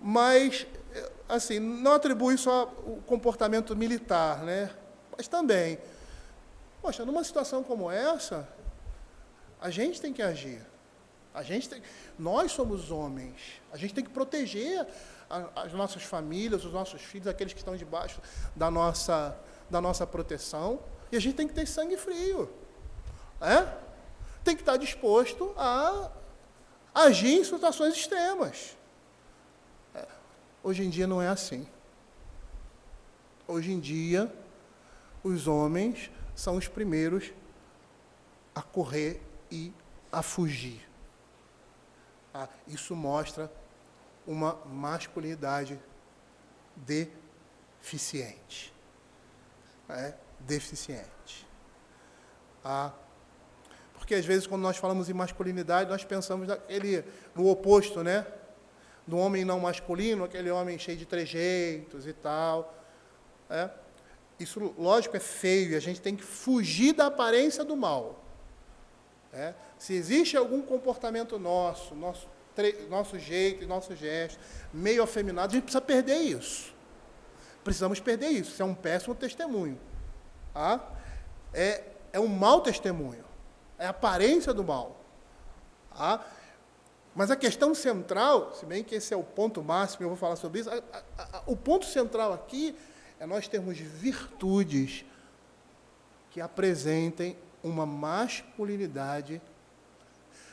[0.00, 0.66] Mas,
[1.28, 4.70] assim, não atribui só o comportamento militar, né?
[5.16, 5.78] Mas também,
[6.82, 8.46] poxa, numa situação como essa,
[9.60, 10.64] a gente tem que agir.
[11.34, 11.82] A gente tem,
[12.18, 13.60] nós somos homens.
[13.72, 14.86] A gente tem que proteger
[15.28, 18.20] a, as nossas famílias, os nossos filhos, aqueles que estão debaixo
[18.56, 19.38] da nossa,
[19.70, 20.80] da nossa proteção.
[21.12, 22.50] E a gente tem que ter sangue frio.
[23.40, 23.76] É?
[24.42, 26.10] Tem que estar disposto a
[26.94, 28.76] agir em situações extremas.
[29.94, 30.06] É.
[30.62, 31.66] Hoje em dia não é assim.
[33.46, 34.32] Hoje em dia,
[35.22, 37.32] os homens são os primeiros
[38.54, 39.72] a correr e
[40.10, 40.87] a fugir.
[42.40, 43.50] Ah, isso mostra
[44.24, 45.76] uma masculinidade
[46.76, 48.72] deficiente.
[49.88, 51.44] É, deficiente.
[52.64, 52.92] Ah,
[53.94, 58.24] porque às vezes quando nós falamos em masculinidade, nós pensamos naquele, no oposto, né?
[59.04, 62.72] Do homem não masculino, aquele homem cheio de trejeitos e tal.
[63.50, 63.68] É?
[64.38, 68.27] Isso, lógico, é feio, a gente tem que fugir da aparência do mal.
[69.32, 69.54] É?
[69.78, 72.28] Se existe algum comportamento nosso, nosso,
[72.88, 74.38] nosso jeito, nosso gesto,
[74.72, 76.74] meio afeminado, a gente precisa perder isso.
[77.62, 78.52] Precisamos perder isso.
[78.52, 79.78] Isso é um péssimo testemunho.
[80.54, 80.80] Ah?
[81.52, 83.24] É, é um mau testemunho.
[83.78, 84.96] É a aparência do mal.
[85.92, 86.24] Ah?
[87.14, 90.36] Mas a questão central, se bem que esse é o ponto máximo, eu vou falar
[90.36, 90.76] sobre isso, a,
[91.18, 92.76] a, a, o ponto central aqui
[93.20, 95.04] é nós termos virtudes
[96.30, 99.40] que apresentem uma masculinidade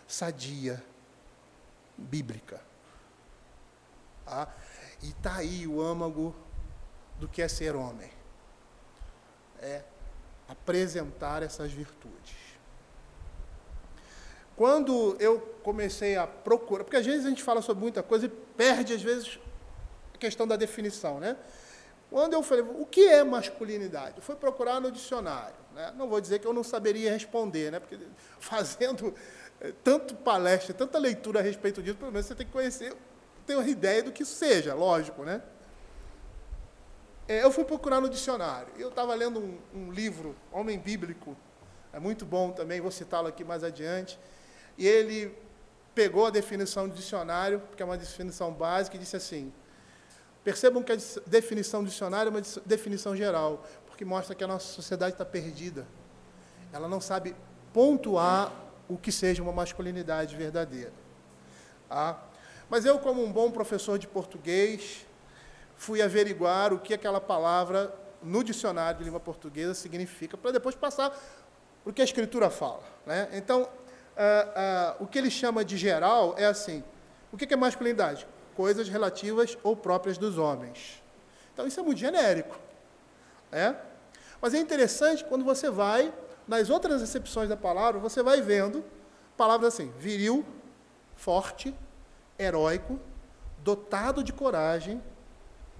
[0.08, 0.84] sadia,
[1.98, 2.62] bíblica.
[4.26, 4.48] Ah,
[5.02, 6.36] e está aí o âmago
[7.20, 8.12] do que é ser homem.
[9.60, 9.84] É
[10.48, 12.36] apresentar essas virtudes.
[14.56, 18.30] Quando eu comecei a procurar, porque às vezes a gente fala sobre muita coisa e
[18.30, 19.39] perde, às vezes,
[20.13, 21.36] a questão da definição, né?
[22.10, 24.18] Quando eu falei, o que é masculinidade?
[24.18, 25.64] Eu fui procurar no dicionário.
[25.76, 25.94] Né?
[25.98, 27.80] Não vou dizer que eu não saberia responder, né?
[27.80, 28.00] porque
[28.40, 29.14] fazendo
[29.60, 32.96] eh, tanto palestra, tanta leitura a respeito disso, pelo menos você tem que conhecer,
[33.46, 35.24] ter uma ideia do que isso seja, lógico.
[35.24, 35.42] Né?
[37.28, 38.72] É, eu fui procurar no dicionário.
[38.78, 41.36] Eu estava lendo um, um, livro, Homem Bíblico,
[41.92, 44.18] é muito bom também, vou citá-lo aqui mais adiante.
[44.78, 45.38] E ele
[45.94, 49.52] pegou a definição do dicionário, que é uma definição básica, e disse assim:
[50.44, 54.68] Percebam que a definição do dicionário é uma definição geral, porque mostra que a nossa
[54.74, 55.88] sociedade está perdida.
[56.74, 57.34] Ela não sabe
[57.74, 58.52] pontuar
[58.90, 60.92] o que seja uma masculinidade verdadeira.
[61.90, 62.18] Ah,
[62.70, 65.06] mas eu, como um bom professor de português,
[65.78, 71.18] fui averiguar o que aquela palavra no dicionário de língua portuguesa significa, para depois passar
[71.86, 72.84] o que a Escritura fala.
[73.06, 73.30] Né?
[73.32, 73.70] Então,
[74.18, 76.84] ah, ah, o que ele chama de geral é assim:
[77.32, 78.28] o que é masculinidade?
[78.56, 81.04] coisas relativas ou próprias dos homens.
[81.54, 82.64] Então, isso é muito genérico.
[83.56, 83.74] É?
[84.41, 86.13] Mas é interessante quando você vai,
[86.46, 88.84] nas outras acepções da palavra, você vai vendo
[89.38, 90.46] palavras assim: viril,
[91.15, 91.74] forte,
[92.38, 93.00] heróico,
[93.60, 95.02] dotado de coragem,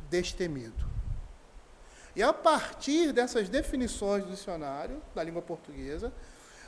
[0.10, 0.86] destemido.
[2.16, 6.14] E a partir dessas definições do dicionário da língua portuguesa,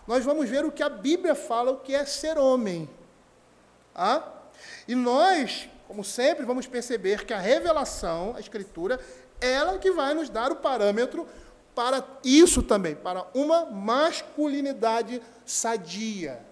[0.06, 2.90] nós vamos ver o que a Bíblia fala o que é ser homem.
[3.96, 4.30] Ah?
[4.86, 9.00] E nós, como sempre, vamos perceber que a revelação, a Escritura,
[9.40, 11.28] ela que vai nos dar o parâmetro
[11.76, 16.44] para isso também, para uma masculinidade sadia.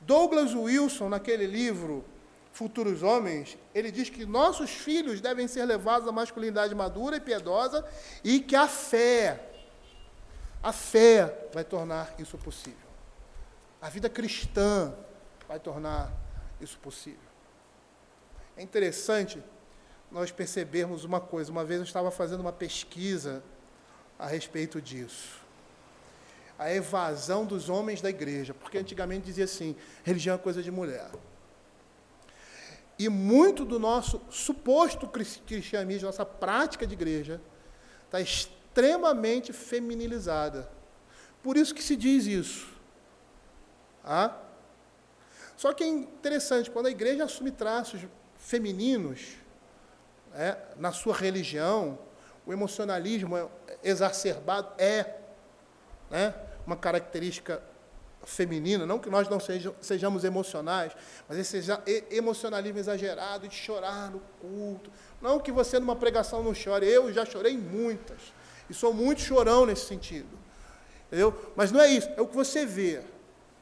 [0.00, 2.04] Douglas Wilson, naquele livro
[2.52, 7.84] Futuros Homens, ele diz que nossos filhos devem ser levados à masculinidade madura e piedosa
[8.22, 9.40] e que a fé,
[10.62, 12.78] a fé vai tornar isso possível.
[13.80, 14.94] A vida cristã
[15.48, 16.12] vai tornar
[16.60, 17.18] isso possível.
[18.56, 19.42] É interessante
[20.12, 21.50] nós percebermos uma coisa.
[21.50, 23.42] Uma vez eu estava fazendo uma pesquisa
[24.18, 25.40] a respeito disso.
[26.58, 31.10] A evasão dos homens da igreja, porque antigamente dizia assim: religião é coisa de mulher.
[32.98, 37.40] E muito do nosso suposto cristianismo, nossa prática de igreja,
[38.04, 40.70] está extremamente feminilizada.
[41.42, 42.68] Por isso que se diz isso.
[44.04, 44.38] Ah?
[45.56, 48.02] Só que é interessante, quando a igreja assume traços
[48.36, 49.41] femininos
[50.34, 51.98] é, na sua religião,
[52.46, 53.50] o emocionalismo
[53.82, 55.16] exacerbado é
[56.10, 56.34] né,
[56.66, 57.62] uma característica
[58.24, 59.38] feminina, não que nós não
[59.80, 60.92] sejamos emocionais,
[61.28, 61.60] mas esse
[62.10, 64.90] emocionalismo exagerado de chorar no culto.
[65.20, 68.18] Não que você numa pregação não chore, eu já chorei muitas,
[68.70, 70.38] e sou muito chorão nesse sentido.
[71.08, 71.52] Entendeu?
[71.56, 73.02] Mas não é isso, é o que você vê.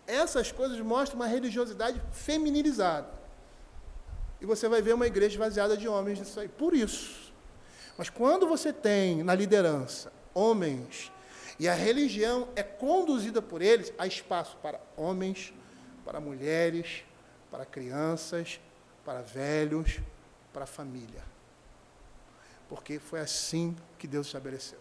[0.07, 3.20] Essas coisas mostram uma religiosidade feminilizada.
[4.41, 6.49] E você vai ver uma igreja esvaziada de homens nisso aí.
[6.49, 7.33] Por isso.
[7.99, 11.13] Mas quando você tem na liderança homens
[11.59, 15.53] e a religião é conduzida por eles, há espaço para homens,
[16.05, 17.05] para mulheres,
[17.51, 18.59] para crianças,
[19.05, 20.01] para velhos,
[20.53, 21.23] para família.
[22.69, 24.79] Porque foi assim que Deus estabeleceu.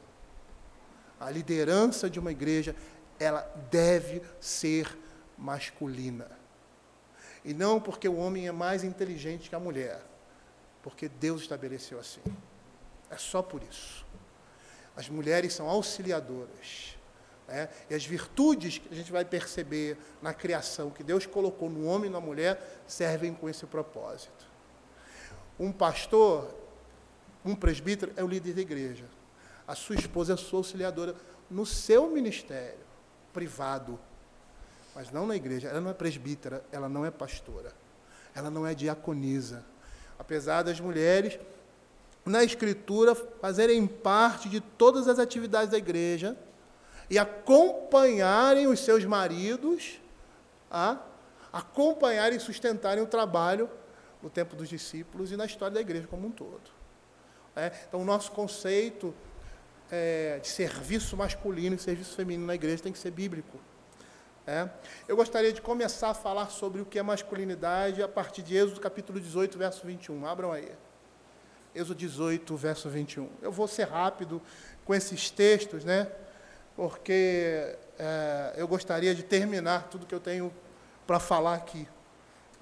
[1.20, 2.74] A liderança de uma igreja,
[3.20, 4.98] ela deve ser
[5.38, 6.39] masculina.
[7.44, 10.02] E não porque o homem é mais inteligente que a mulher,
[10.82, 12.22] porque Deus estabeleceu assim.
[13.10, 14.06] É só por isso.
[14.96, 16.98] As mulheres são auxiliadoras.
[17.48, 17.70] Né?
[17.90, 22.10] E as virtudes que a gente vai perceber na criação, que Deus colocou no homem
[22.10, 24.48] e na mulher, servem com esse propósito.
[25.60, 26.54] Um pastor,
[27.44, 29.06] um presbítero, é o líder da igreja.
[29.68, 31.16] A sua esposa é a sua auxiliadora
[31.50, 32.90] no seu ministério
[33.34, 34.00] privado,
[34.96, 35.70] mas não na igreja.
[35.70, 37.72] Ela não é presbítera, ela não é pastora,
[38.36, 39.64] ela não é diaconisa.
[40.18, 41.40] Apesar das mulheres
[42.26, 46.38] na Escritura fazerem parte de todas as atividades da igreja
[47.10, 50.00] e acompanharem os seus maridos,
[50.70, 51.00] a
[51.52, 53.70] acompanharem e sustentarem o trabalho
[54.22, 56.70] no tempo dos discípulos e na história da igreja como um todo.
[57.56, 59.14] É, então, o nosso conceito
[59.92, 63.58] é, de serviço masculino e serviço feminino na igreja tem que ser bíblico.
[64.50, 64.68] É.
[65.08, 68.82] Eu gostaria de começar a falar sobre o que é masculinidade a partir de Êxodo
[68.82, 70.26] capítulo 18, verso 21.
[70.26, 70.72] Abram aí.
[71.76, 73.30] Êxodo 18, verso 21.
[73.44, 74.42] Eu vou ser rápido
[74.84, 76.08] com esses textos, né?
[76.76, 80.52] Porque é, eu gostaria de terminar tudo que eu tenho
[81.06, 81.88] para falar aqui.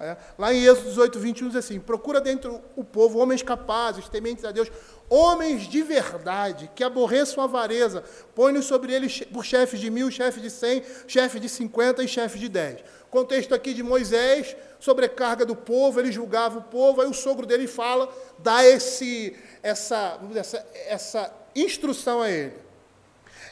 [0.00, 0.16] É.
[0.38, 4.52] Lá em Êxodo 18, 21 diz assim: Procura dentro o povo homens capazes, tementes a
[4.52, 4.70] Deus,
[5.10, 10.40] homens de verdade, que aborreçam a avareza, põe sobre eles por chefes de mil, chefe
[10.40, 12.78] de cem, chefe de cinquenta e chefe de dez.
[13.10, 17.66] Contexto aqui de Moisés, sobrecarga do povo, ele julgava o povo, aí o sogro dele
[17.66, 18.08] fala,
[18.38, 22.54] dá esse, essa, essa, essa instrução a ele.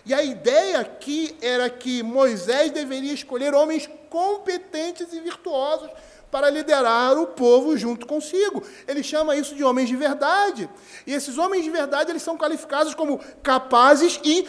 [0.04, 5.90] E a ideia aqui era que Moisés deveria escolher homens competentes e virtuosos
[6.36, 8.62] para liderar o povo junto consigo.
[8.86, 10.68] Ele chama isso de homens de verdade.
[11.06, 14.46] E esses homens de verdade, eles são qualificados como capazes e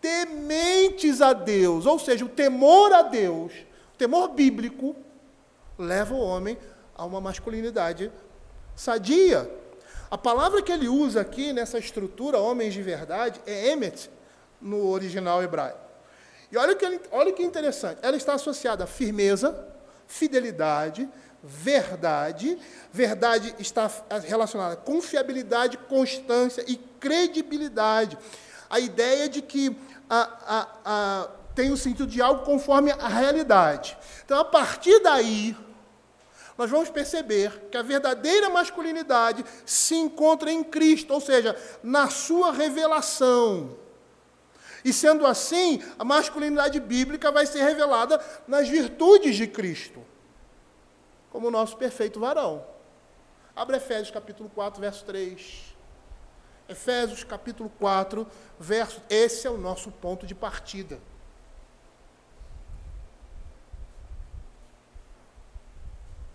[0.00, 3.52] tementes a Deus, ou seja, o temor a Deus
[3.94, 4.94] o temor bíblico
[5.76, 6.56] leva o homem
[6.94, 8.12] a uma masculinidade
[8.76, 9.50] sadia.
[10.08, 14.08] A palavra que ele usa aqui nessa estrutura, homens de verdade, é emet,
[14.60, 15.80] no original hebraico.
[16.52, 19.74] E olha que, olha que interessante, ela está associada a firmeza,
[20.06, 21.08] fidelidade,
[21.42, 22.58] verdade.
[22.92, 23.90] Verdade está
[24.26, 28.18] relacionada a confiabilidade, constância e credibilidade.
[28.68, 29.76] A ideia de que
[30.08, 33.96] a, a, a tem o sentido de algo conforme a realidade.
[34.24, 35.56] Então, a partir daí,
[36.58, 42.52] nós vamos perceber que a verdadeira masculinidade se encontra em Cristo, ou seja, na sua
[42.52, 43.85] revelação.
[44.86, 50.00] E sendo assim, a masculinidade bíblica vai ser revelada nas virtudes de Cristo,
[51.28, 52.64] como o nosso perfeito varão.
[53.56, 55.74] Abre Efésios capítulo 4, verso 3.
[56.68, 58.24] Efésios capítulo 4,
[58.60, 59.02] verso.
[59.10, 61.00] Esse é o nosso ponto de partida.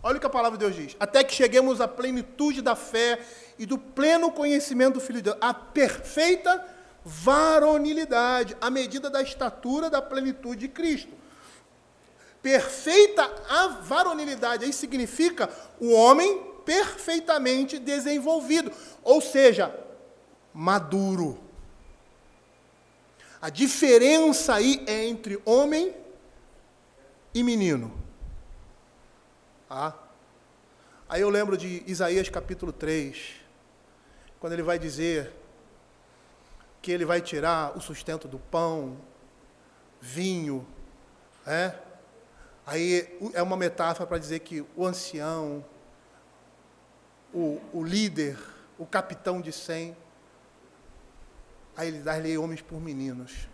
[0.03, 0.97] Olha o que a palavra de Deus diz.
[0.99, 3.17] Até que cheguemos à plenitude da fé
[3.57, 9.89] e do pleno conhecimento do Filho de Deus, a perfeita varonilidade, à medida da estatura
[9.89, 11.13] da plenitude de Cristo.
[12.41, 18.71] Perfeita a varonilidade aí significa o homem perfeitamente desenvolvido,
[19.03, 19.75] ou seja,
[20.53, 21.39] maduro.
[23.41, 25.95] A diferença aí é entre homem
[27.33, 27.91] e menino.
[29.69, 29.93] Ah.
[31.09, 33.33] Aí eu lembro de Isaías capítulo 3,
[34.39, 35.40] quando ele vai dizer
[36.82, 38.98] que ele vai tirar o sustento do pão,
[40.00, 40.67] vinho,
[41.46, 41.76] é?
[42.65, 45.63] Aí é uma metáfora para dizer que o ancião,
[47.34, 48.38] o, o líder,
[48.78, 49.96] o capitão de cem,
[51.76, 53.48] aí ele dá-lhe homens por meninos.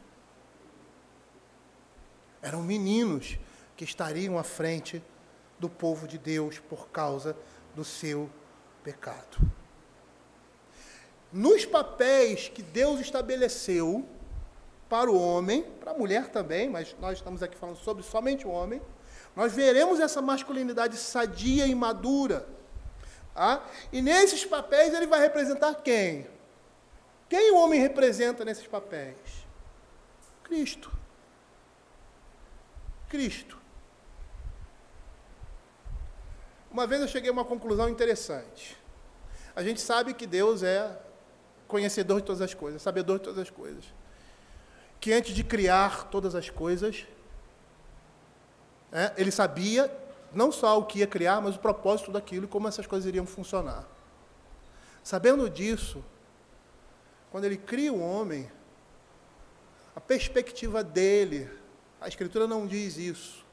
[2.42, 3.38] Eram meninos
[3.76, 5.02] que estariam à frente
[5.60, 7.36] do povo de Deus por causa
[7.76, 8.30] do seu
[8.84, 9.38] pecado.
[11.32, 14.06] Nos papéis que Deus estabeleceu
[14.90, 18.50] para o homem, para a mulher também, mas nós estamos aqui falando sobre somente o
[18.50, 18.82] homem,
[19.36, 22.48] nós veremos essa masculinidade sadia e madura.
[23.36, 23.62] Ah?
[23.92, 26.28] E nesses papéis ele vai representar quem?
[27.30, 29.18] Quem o homem representa nesses papéis?
[30.44, 30.92] Cristo.
[33.10, 33.58] Cristo.
[36.72, 38.78] Uma vez eu cheguei a uma conclusão interessante.
[39.56, 40.98] A gente sabe que Deus é
[41.68, 43.84] conhecedor de todas as coisas, sabedor de todas as coisas.
[45.00, 47.06] Que antes de criar todas as coisas,
[48.92, 49.92] é, ele sabia
[50.34, 53.26] não só o que ia criar, mas o propósito daquilo e como essas coisas iriam
[53.26, 53.88] funcionar.
[55.04, 56.04] Sabendo disso,
[57.32, 58.52] quando ele cria o homem,
[59.96, 61.50] a perspectiva dele
[62.00, 63.46] a Escritura não diz isso.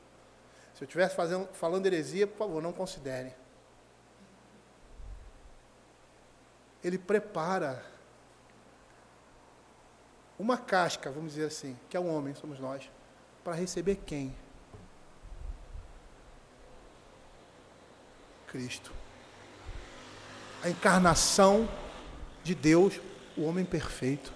[0.75, 3.35] Se eu estivesse fazendo, falando heresia, por favor, não considere.
[6.83, 7.85] Ele prepara
[10.39, 12.91] uma casca, vamos dizer assim, que é o homem, somos nós,
[13.43, 14.35] para receber quem?
[18.47, 18.93] Cristo.
[20.63, 21.69] A encarnação
[22.43, 23.01] de Deus,
[23.37, 24.33] o homem perfeito,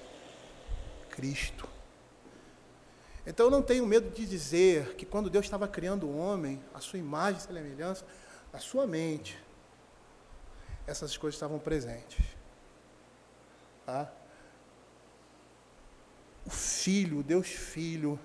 [1.10, 1.68] Cristo.
[3.26, 6.80] Então eu não tenho medo de dizer que quando Deus estava criando o homem, a
[6.80, 8.04] sua imagem e semelhança,
[8.52, 9.38] a sua mente,
[10.86, 12.24] essas coisas estavam presentes.
[13.84, 14.10] Tá?
[16.48, 18.18] O Filho, Deus Filho,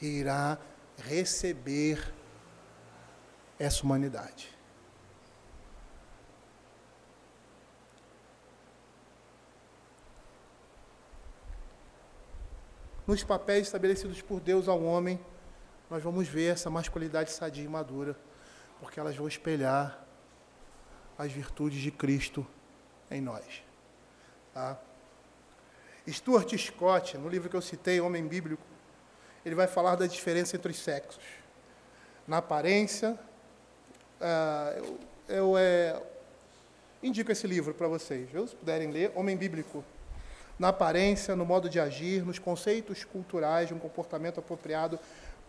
[0.00, 0.56] irá
[0.96, 2.14] receber
[3.58, 4.56] essa humanidade.
[13.04, 15.20] nos papéis estabelecidos por Deus ao homem,
[15.90, 18.16] nós vamos ver essa masculinidade sadia e madura,
[18.78, 20.06] porque elas vão espelhar
[21.18, 22.46] as virtudes de Cristo
[23.10, 23.64] em nós.
[24.54, 24.80] Tá?
[26.08, 28.62] Stuart Scott, no livro que eu citei, Homem Bíblico,
[29.44, 31.22] ele vai falar da diferença entre os sexos.
[32.26, 33.18] Na aparência,
[34.20, 36.00] uh, eu, eu é,
[37.02, 38.46] indico esse livro para vocês, viu?
[38.46, 39.84] se puderem ler, Homem Bíblico,
[40.58, 44.98] na aparência, no modo de agir, nos conceitos culturais de um comportamento apropriado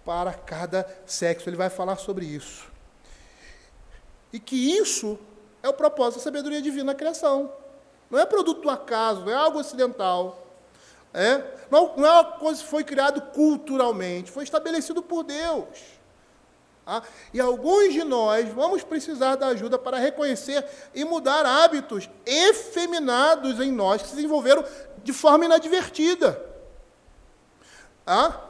[0.03, 1.49] para cada sexo.
[1.49, 2.71] Ele vai falar sobre isso.
[4.31, 5.19] E que isso
[5.61, 7.51] é o propósito da sabedoria divina na criação.
[8.09, 10.42] Não é produto do acaso, não é algo ocidental.
[11.13, 11.43] É?
[11.69, 15.67] Não, não é uma coisa que foi criado culturalmente, foi estabelecido por Deus.
[16.86, 17.02] Ah,
[17.34, 23.71] e alguns de nós vamos precisar da ajuda para reconhecer e mudar hábitos efeminados em
[23.71, 24.65] nós que se desenvolveram
[25.02, 26.43] de forma inadvertida.
[28.06, 28.41] Ah?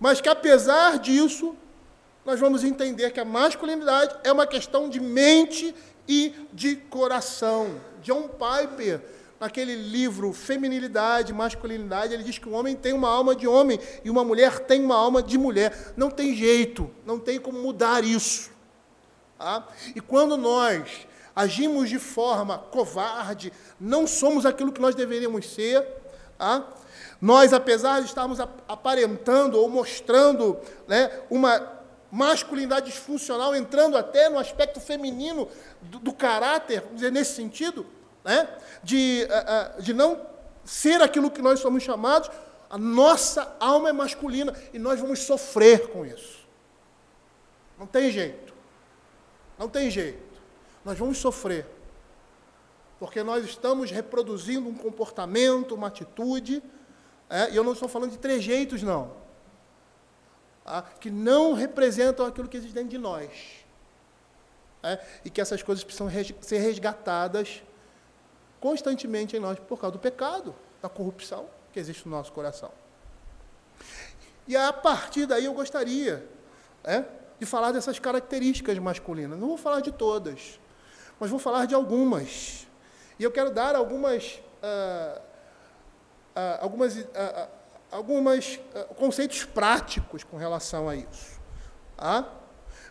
[0.00, 1.54] Mas que apesar disso,
[2.24, 5.74] nós vamos entender que a masculinidade é uma questão de mente
[6.08, 7.80] e de coração.
[8.02, 13.46] John Piper naquele livro Feminilidade, Masculinidade, ele diz que o homem tem uma alma de
[13.46, 15.94] homem e uma mulher tem uma alma de mulher.
[15.96, 18.50] Não tem jeito, não tem como mudar isso.
[19.38, 19.66] Tá?
[19.94, 25.86] E quando nós agimos de forma covarde, não somos aquilo que nós deveríamos ser,
[26.38, 26.66] tá?
[27.20, 31.76] nós, apesar de estarmos aparentando ou mostrando né, uma
[32.10, 35.48] masculinidade disfuncional, entrando até no aspecto feminino
[35.82, 37.84] do, do caráter, vamos dizer, nesse sentido,
[38.26, 38.48] né?
[38.82, 40.26] de, uh, uh, de não
[40.64, 42.28] ser aquilo que nós somos chamados,
[42.68, 46.44] a nossa alma é masculina e nós vamos sofrer com isso.
[47.78, 48.52] Não tem jeito.
[49.56, 50.40] Não tem jeito.
[50.84, 51.66] Nós vamos sofrer.
[52.98, 56.62] Porque nós estamos reproduzindo um comportamento, uma atitude,
[57.30, 59.12] é, e eu não estou falando de trejeitos, não,
[60.64, 60.82] tá?
[60.82, 63.30] que não representam aquilo que existe dentro de nós.
[64.82, 66.08] É, e que essas coisas precisam
[66.40, 67.62] ser resgatadas
[68.60, 72.70] constantemente em nós por causa do pecado, da corrupção que existe no nosso coração.
[74.46, 76.26] E a partir daí eu gostaria
[76.84, 77.04] é,
[77.38, 79.38] de falar dessas características masculinas.
[79.38, 80.60] Não vou falar de todas,
[81.18, 82.66] mas vou falar de algumas.
[83.18, 85.20] E eu quero dar algumas, ah,
[86.34, 87.48] ah, algumas ah,
[87.90, 88.60] alguns
[88.96, 91.40] conceitos práticos com relação a isso.
[91.96, 92.28] Tá?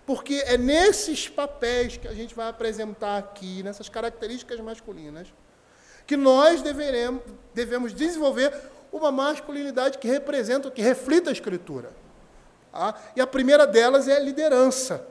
[0.06, 5.34] Porque é nesses papéis que a gente vai apresentar aqui, nessas características masculinas,
[6.06, 7.22] que nós deveremos,
[7.54, 8.54] devemos desenvolver
[8.92, 11.92] uma masculinidade que representa, que reflita a Escritura.
[12.72, 12.96] Tá?
[13.16, 15.06] E a primeira delas é a liderança.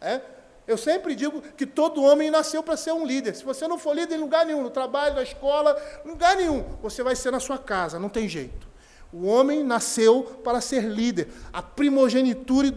[0.00, 0.20] É?
[0.66, 3.34] Eu sempre digo que todo homem nasceu para ser um líder.
[3.34, 5.74] Se você não for líder em lugar nenhum, no trabalho, na escola,
[6.04, 8.68] lugar nenhum, você vai ser na sua casa, não tem jeito.
[9.10, 11.28] O homem nasceu para ser líder.
[11.50, 12.70] A primogenitura,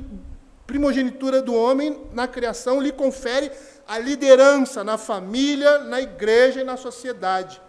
[0.66, 3.52] primogenitura do homem na criação lhe confere
[3.92, 7.62] a liderança na família, na igreja e na sociedade.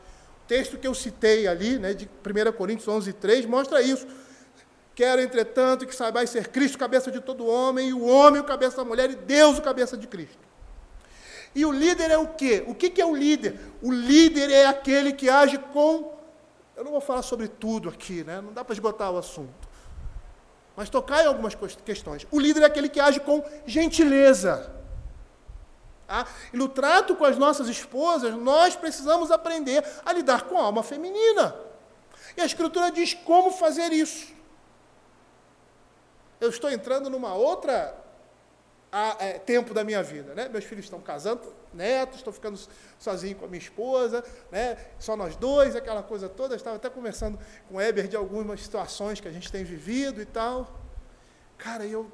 [0.44, 4.06] O texto que eu citei ali, né, de 1 Coríntios 11, 3, mostra isso.
[4.94, 8.76] Quero, entretanto, que saibais ser Cristo cabeça de todo homem, e o homem o cabeça
[8.76, 10.38] da mulher, e Deus o cabeça de Cristo.
[11.56, 12.62] E o líder é o quê?
[12.68, 13.58] O que é o líder?
[13.82, 16.14] O líder é aquele que age com.
[16.76, 18.40] Eu não vou falar sobre tudo aqui, né?
[18.40, 19.68] não dá para esgotar o assunto.
[20.76, 22.28] Mas tocar em algumas questões.
[22.30, 24.81] O líder é aquele que age com gentileza.
[26.12, 26.26] Tá?
[26.52, 30.82] E no trato com as nossas esposas, nós precisamos aprender a lidar com a alma
[30.82, 31.56] feminina.
[32.36, 34.32] E a Escritura diz como fazer isso
[36.42, 37.96] eu estou entrando numa outra
[38.90, 40.34] a, é, tempo da minha vida.
[40.34, 40.48] Né?
[40.48, 41.40] Meus filhos estão casando,
[41.72, 42.58] netos, estou ficando
[42.98, 44.76] sozinho com a minha esposa, né?
[44.98, 46.54] só nós dois, aquela coisa toda.
[46.54, 47.38] Eu estava até conversando
[47.68, 50.68] com o Eber de algumas situações que a gente tem vivido e tal.
[51.56, 52.10] Cara, eu.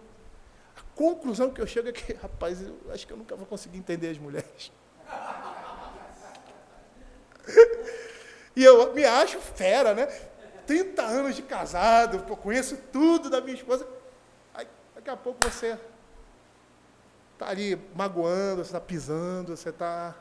[0.99, 4.11] Conclusão que eu chego é que, rapaz, eu acho que eu nunca vou conseguir entender
[4.11, 4.73] as mulheres.
[8.57, 10.07] e eu me acho fera, né?
[10.67, 13.87] 30 anos de casado, conheço tudo da minha esposa.
[14.93, 15.79] Daqui a pouco você
[17.35, 20.17] está ali magoando, você está pisando, você está.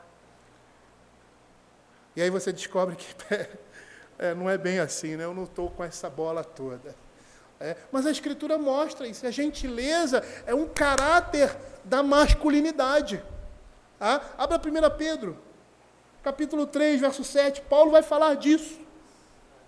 [2.14, 3.16] E aí você descobre que
[4.16, 5.24] é, não é bem assim, né?
[5.24, 6.94] eu não estou com essa bola toda.
[7.60, 9.26] É, mas a Escritura mostra isso.
[9.26, 13.22] A gentileza é um caráter da masculinidade.
[14.00, 15.36] Ah, abra 1 Pedro,
[16.22, 17.62] capítulo 3, verso 7.
[17.62, 18.78] Paulo vai falar disso.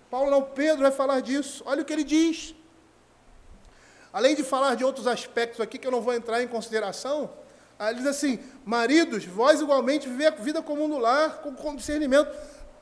[0.09, 1.63] Paulo não, Pedro vai falar disso.
[1.65, 2.55] Olha o que ele diz.
[4.13, 7.29] Além de falar de outros aspectos aqui que eu não vou entrar em consideração,
[7.79, 12.29] ele diz assim: maridos, vós igualmente vivei a vida comum no lar, com, com discernimento,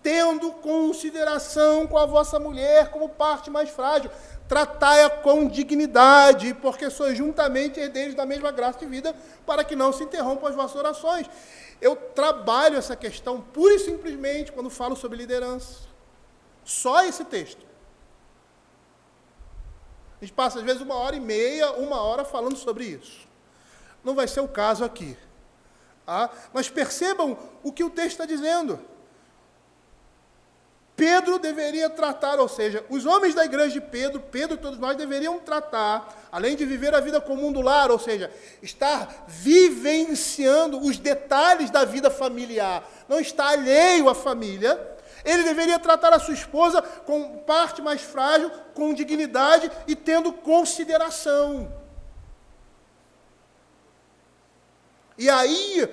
[0.02, 4.12] tendo consideração com a vossa mulher como parte mais frágil.
[4.50, 9.94] Tratai-a com dignidade, porque sois juntamente herdeiros da mesma graça de vida, para que não
[9.94, 11.30] se interrompam as vossas orações.
[11.80, 15.88] Eu trabalho essa questão pura e simplesmente quando falo sobre liderança.
[16.66, 17.64] Só esse texto.
[20.20, 23.28] A gente passa, às vezes, uma hora e meia, uma hora falando sobre isso.
[24.04, 25.16] Não vai ser o caso aqui.
[26.08, 28.80] Ah, mas percebam o que o texto está dizendo.
[31.00, 34.98] Pedro deveria tratar, ou seja, os homens da igreja de Pedro, Pedro e todos nós
[34.98, 38.30] deveriam tratar, além de viver a vida comum do lar, ou seja,
[38.62, 44.78] estar vivenciando os detalhes da vida familiar, não estar alheio à família,
[45.24, 51.72] ele deveria tratar a sua esposa com parte mais frágil, com dignidade e tendo consideração.
[55.18, 55.90] E aí,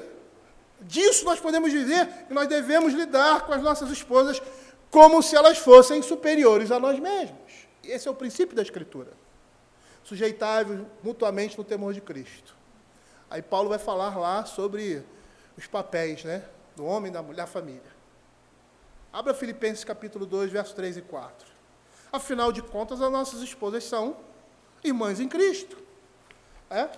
[0.81, 4.43] disso nós podemos dizer que nós devemos lidar com as nossas esposas
[4.91, 7.67] como se elas fossem superiores a nós mesmos.
[7.83, 9.13] Esse é o princípio da Escritura.
[10.05, 12.55] Sujeitáveis mutuamente no temor de Cristo.
[13.29, 15.05] Aí Paulo vai falar lá sobre
[15.57, 16.45] os papéis né,
[16.77, 17.97] do homem, da mulher, da família.
[19.13, 21.49] Abra Filipenses capítulo 2, versos 3 e 4.
[22.13, 24.17] Afinal de contas, as nossas esposas são
[24.85, 25.77] irmãs em Cristo.
[26.71, 26.89] É?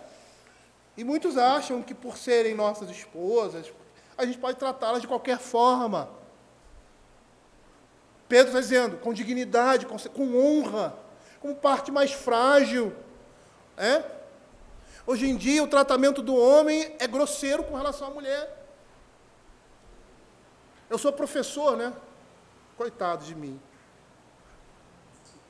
[0.96, 3.72] E muitos acham que por serem nossas esposas,
[4.16, 6.10] a gente pode tratá-las de qualquer forma.
[8.28, 10.94] Pedro está dizendo, com dignidade, com, com honra,
[11.40, 12.94] como parte mais frágil.
[13.76, 14.04] É?
[15.06, 18.66] Hoje em dia, o tratamento do homem é grosseiro com relação à mulher.
[20.90, 21.92] Eu sou professor, né?
[22.76, 23.60] Coitado de mim.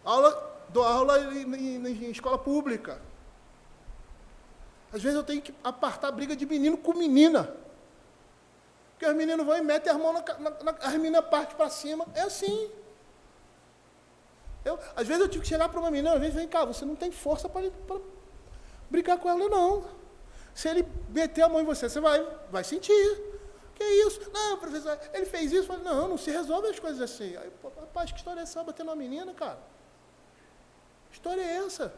[0.05, 3.01] Aula, dou aula em, em, em escola pública.
[4.93, 7.55] Às vezes eu tenho que apartar briga de menino com menina.
[8.99, 11.71] Porque os meninos vão e metem as mãos na, na, na as meninas partem para
[11.71, 12.05] cima.
[12.17, 12.69] É assim.
[14.65, 16.85] Eu, às vezes eu tive que chegar para uma menina, às vezes, vem cá, você
[16.85, 17.71] não tem força para
[18.91, 19.85] brigar com ela, não.
[20.53, 23.23] Se ele meter a mão em você, você vai, vai sentir.
[23.77, 24.21] Que isso?
[24.33, 25.69] Não, professor, ele fez isso.
[25.69, 27.37] Falei, não, não se resolve as coisas assim.
[27.37, 28.65] Aí, rapaz, que história é essa?
[28.65, 29.61] Batendo uma menina, cara?
[31.09, 31.95] Que história é essa?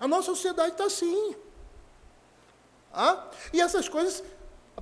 [0.00, 1.36] A nossa sociedade está assim.
[2.92, 3.30] Ah?
[3.52, 4.24] E essas coisas,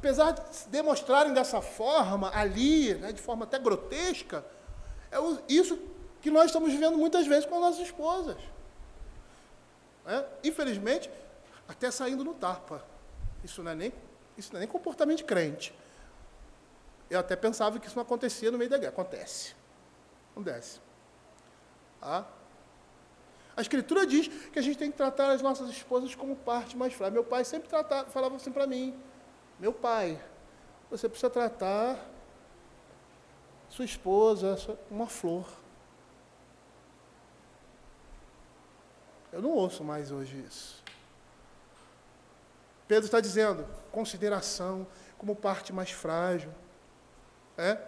[0.01, 4.44] apesar de se demonstrarem dessa forma, ali, né, de forma até grotesca,
[5.12, 5.16] É
[5.48, 5.76] isso
[6.22, 8.38] que nós estamos vivendo muitas vezes com as nossas esposas.
[10.07, 10.24] É?
[10.44, 11.11] Infelizmente,
[11.68, 12.84] até saindo no tapa.
[13.42, 13.92] Isso não, é nem,
[14.38, 15.74] isso não é nem comportamento de crente.
[17.11, 18.92] Eu até pensava que isso não acontecia no meio da guerra.
[18.92, 19.55] Acontece.
[20.30, 20.80] Acontece.
[22.01, 22.24] Ah?
[23.57, 26.94] A Escritura diz que a gente tem que tratar as nossas esposas como parte mais
[26.94, 27.11] fraca.
[27.11, 28.96] Meu pai sempre tratava, falava assim para mim:
[29.61, 30.19] Meu pai,
[30.91, 32.03] você precisa tratar
[33.69, 34.57] sua esposa
[34.91, 35.47] uma flor.
[39.31, 40.83] Eu não ouço mais hoje isso.
[42.89, 44.87] Pedro está dizendo consideração
[45.19, 46.51] como parte mais frágil.
[47.59, 47.79] É?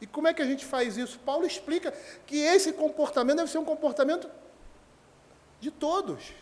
[0.00, 1.20] E como é que a gente faz isso?
[1.20, 1.92] Paulo explica
[2.26, 4.28] que esse comportamento deve ser um comportamento
[5.60, 6.34] de todos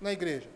[0.00, 0.50] na igreja.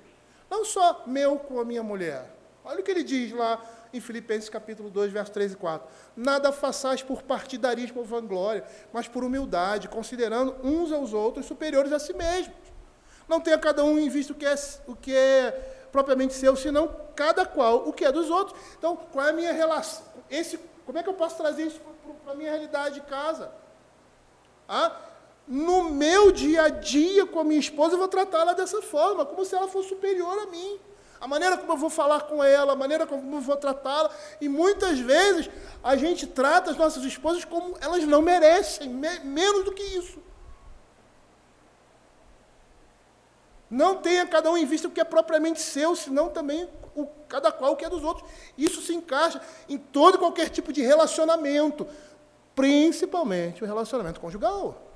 [0.51, 2.42] Não só meu com a minha mulher.
[2.65, 3.61] Olha o que ele diz lá
[3.93, 5.89] em Filipenses capítulo 2, versos 3 e 4.
[6.17, 11.99] Nada façais por partidarismo ou vanglória, mas por humildade, considerando uns aos outros superiores a
[11.99, 12.57] si mesmos.
[13.29, 14.55] Não tenha cada um em vista o que é,
[14.87, 15.51] o que é
[15.91, 18.59] propriamente seu, senão cada qual o que é dos outros.
[18.79, 20.05] Então, qual é a minha relação?
[20.31, 21.81] Esse como é que eu posso trazer isso
[22.25, 23.53] para a minha realidade de casa?
[24.69, 24.97] Ah,
[25.47, 29.45] no meu dia a dia com a minha esposa, eu vou tratá-la dessa forma, como
[29.45, 30.79] se ela fosse superior a mim.
[31.23, 34.11] A maneira como eu vou falar com ela, a maneira como eu vou tratá-la.
[34.41, 35.49] E muitas vezes
[35.81, 40.21] a gente trata as nossas esposas como elas não merecem, me menos do que isso.
[43.71, 47.53] Não tenha cada um em vista o que é propriamente seu, senão também o, cada
[47.53, 48.29] qual o que é dos outros.
[48.59, 51.87] Isso se encaixa em todo e qualquer tipo de relacionamento,
[52.53, 54.92] principalmente o relacionamento conjugal.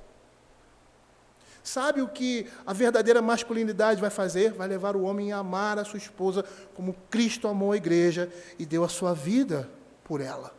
[1.67, 4.53] Sabe o que a verdadeira masculinidade vai fazer?
[4.53, 8.65] Vai levar o homem a amar a sua esposa como Cristo amou a igreja e
[8.65, 9.69] deu a sua vida
[10.01, 10.55] por ela.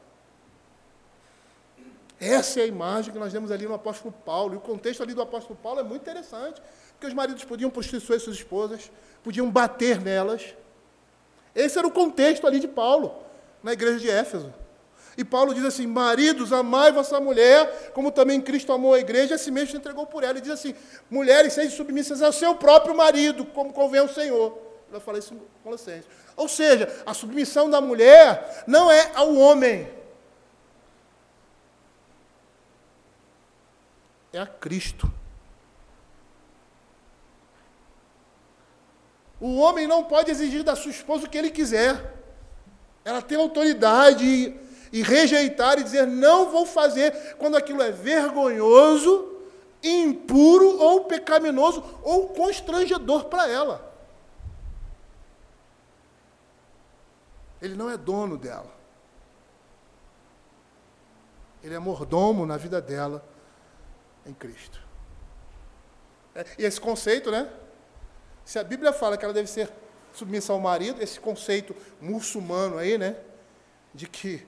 [2.21, 4.53] Essa é a imagem que nós vemos ali no apóstolo Paulo.
[4.53, 8.21] E o contexto ali do apóstolo Paulo é muito interessante, porque os maridos podiam prostituir
[8.21, 8.91] suas esposas,
[9.25, 10.55] podiam bater nelas,
[11.55, 13.17] esse era o contexto ali de Paulo,
[13.63, 14.53] na igreja de Éfeso.
[15.19, 19.51] E Paulo diz assim: Maridos, amai vossa mulher, como também Cristo amou a igreja, assim
[19.51, 20.39] mesmo se entregou por ela.
[20.39, 20.77] E diz assim:
[21.11, 24.57] Mulheres, sejam submissas ao seu próprio marido, como convém ao Senhor.
[24.93, 26.07] Eu falei isso em Colossenses.
[26.37, 29.91] Ou seja, a submissão da mulher não é ao homem,
[34.33, 35.13] é a Cristo.
[39.41, 42.15] O homem não pode exigir da sua esposa o que ele quiser.
[43.05, 49.37] Ela tem autoridade e, rejeitar e dizer não vou fazer quando aquilo é vergonhoso,
[49.83, 53.89] impuro ou pecaminoso ou constrangedor para ela.
[57.61, 58.73] Ele não é dono dela.
[61.63, 63.25] Ele é mordomo na vida dela
[64.25, 64.81] em Cristo.
[66.35, 67.51] É, e esse conceito, né?
[68.45, 69.71] Se a Bíblia fala que ela deve ser
[70.13, 73.17] submissa ao marido, esse conceito muçulmano aí, né?
[73.93, 74.47] De que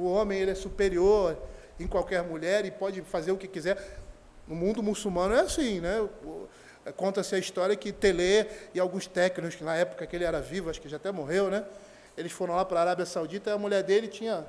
[0.00, 1.36] o homem ele é superior
[1.78, 3.76] em qualquer mulher e pode fazer o que quiser.
[4.46, 6.08] No mundo muçulmano é assim, né?
[6.96, 10.70] Conta-se a história que Telê e alguns técnicos, que na época que ele era vivo,
[10.70, 11.64] acho que já até morreu, né?
[12.16, 14.46] Eles foram lá para a Arábia Saudita e a mulher dele tinha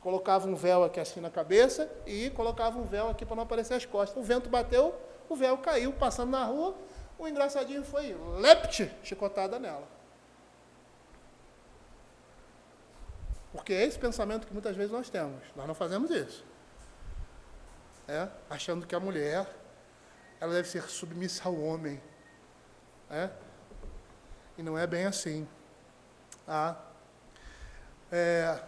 [0.00, 3.74] colocava um véu aqui assim na cabeça e colocava um véu aqui para não aparecer
[3.74, 4.16] as costas.
[4.16, 4.94] O vento bateu,
[5.28, 6.74] o véu caiu, passando na rua,
[7.18, 9.86] o engraçadinho foi lepte, chicotada nela.
[13.52, 15.42] Porque é esse pensamento que muitas vezes nós temos.
[15.54, 16.44] Nós não fazemos isso.
[18.08, 19.46] É, achando que a mulher
[20.40, 22.02] ela deve ser submissa ao homem.
[23.10, 23.30] É?
[24.56, 25.46] E não é bem assim.
[26.48, 26.76] Ah,
[28.10, 28.58] é,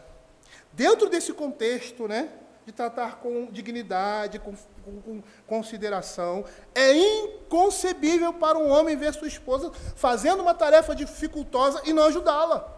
[0.73, 2.31] dentro desse contexto, né,
[2.65, 4.55] de tratar com dignidade, com,
[4.85, 6.45] com, com, consideração.
[6.75, 12.74] É inconcebível para um homem ver sua esposa fazendo uma tarefa dificultosa e não ajudá-la.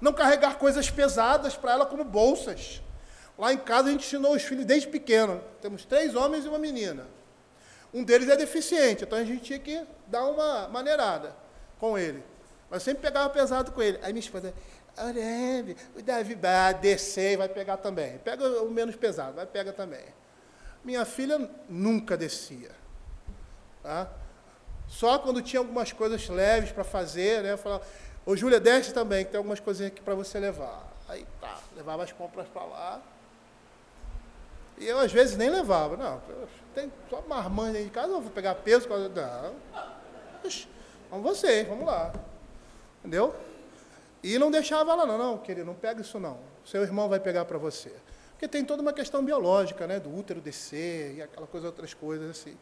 [0.00, 2.80] Não carregar coisas pesadas para ela, como bolsas.
[3.36, 5.42] Lá em casa a gente ensinou os filhos desde pequeno.
[5.60, 7.06] Temos três homens e uma menina.
[7.92, 11.34] Um deles é deficiente, então a gente tinha que dar uma maneirada
[11.78, 12.22] com ele.
[12.68, 13.98] Mas sempre pegava pesado com ele.
[14.02, 14.52] Aí minha esposa,
[14.96, 18.18] Arebe, o Davi vai descer e vai pegar também.
[18.18, 20.04] Pega o menos pesado, vai pegar também.
[20.84, 22.70] Minha filha nunca descia.
[23.82, 24.08] Tá?
[24.86, 27.52] Só quando tinha algumas coisas leves para fazer, né?
[27.52, 27.84] Eu falava,
[28.28, 30.86] ô Júlia, desce também, que tem algumas coisinhas aqui para você levar.
[31.08, 33.00] Aí tá, levava as compras para lá.
[34.76, 35.96] E eu às vezes nem levava.
[35.96, 36.20] Não,
[36.74, 38.86] tem só marmanja em casa, eu vou pegar peso.
[38.86, 39.54] Não.
[41.10, 42.12] Vamos vocês, vamos lá.
[42.98, 43.34] Entendeu?
[44.22, 46.38] E não deixava ela, não, não, querido, não pega isso não.
[46.66, 47.94] Seu irmão vai pegar para você.
[48.32, 49.98] Porque tem toda uma questão biológica, né?
[49.98, 52.58] Do útero descer e aquela coisa, outras coisas assim.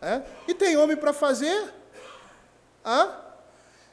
[0.00, 0.22] É?
[0.46, 1.74] E tem homem para fazer?
[2.84, 3.29] Ah?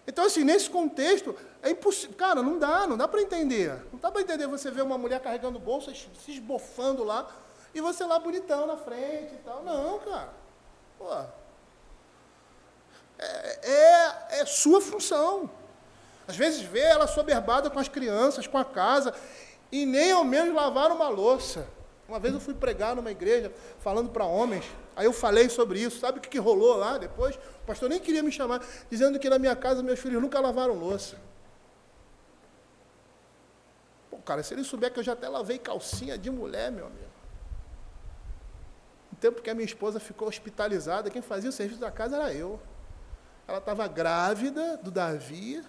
[0.08, 2.16] Então, assim, nesse contexto, é impossível.
[2.16, 3.74] Cara, não dá, não dá para entender.
[3.92, 7.30] Não dá para entender você ver uma mulher carregando bolsa, se esbofando lá,
[7.76, 9.64] e você lá bonitão na frente e tal.
[9.64, 10.30] Não, cara.
[10.98, 11.14] Pô.
[13.20, 15.50] É, é, é sua função.
[16.26, 19.14] Às vezes vê ela soberbada com as crianças, com a casa,
[19.70, 21.68] e nem ao menos lavar uma louça.
[22.08, 24.64] Uma vez eu fui pregar numa igreja, falando para homens,
[24.96, 26.00] aí eu falei sobre isso.
[26.00, 27.36] Sabe o que, que rolou lá depois?
[27.36, 30.74] O pastor nem queria me chamar, dizendo que na minha casa meus filhos nunca lavaram
[30.74, 31.18] louça.
[34.10, 37.08] Pô, cara, se ele souber que eu já até lavei calcinha de mulher, meu amigo.
[39.12, 42.34] No tempo que a minha esposa ficou hospitalizada, quem fazia o serviço da casa era
[42.34, 42.58] eu.
[43.46, 45.62] Ela estava grávida do Davi,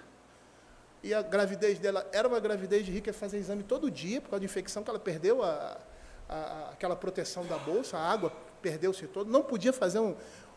[1.03, 4.41] e a gravidez dela era uma gravidez de rica, fazer exame todo dia, por causa
[4.41, 5.79] de infecção que ela perdeu a,
[6.29, 10.15] a, aquela proteção da bolsa, a água perdeu-se todo, não podia fazer um,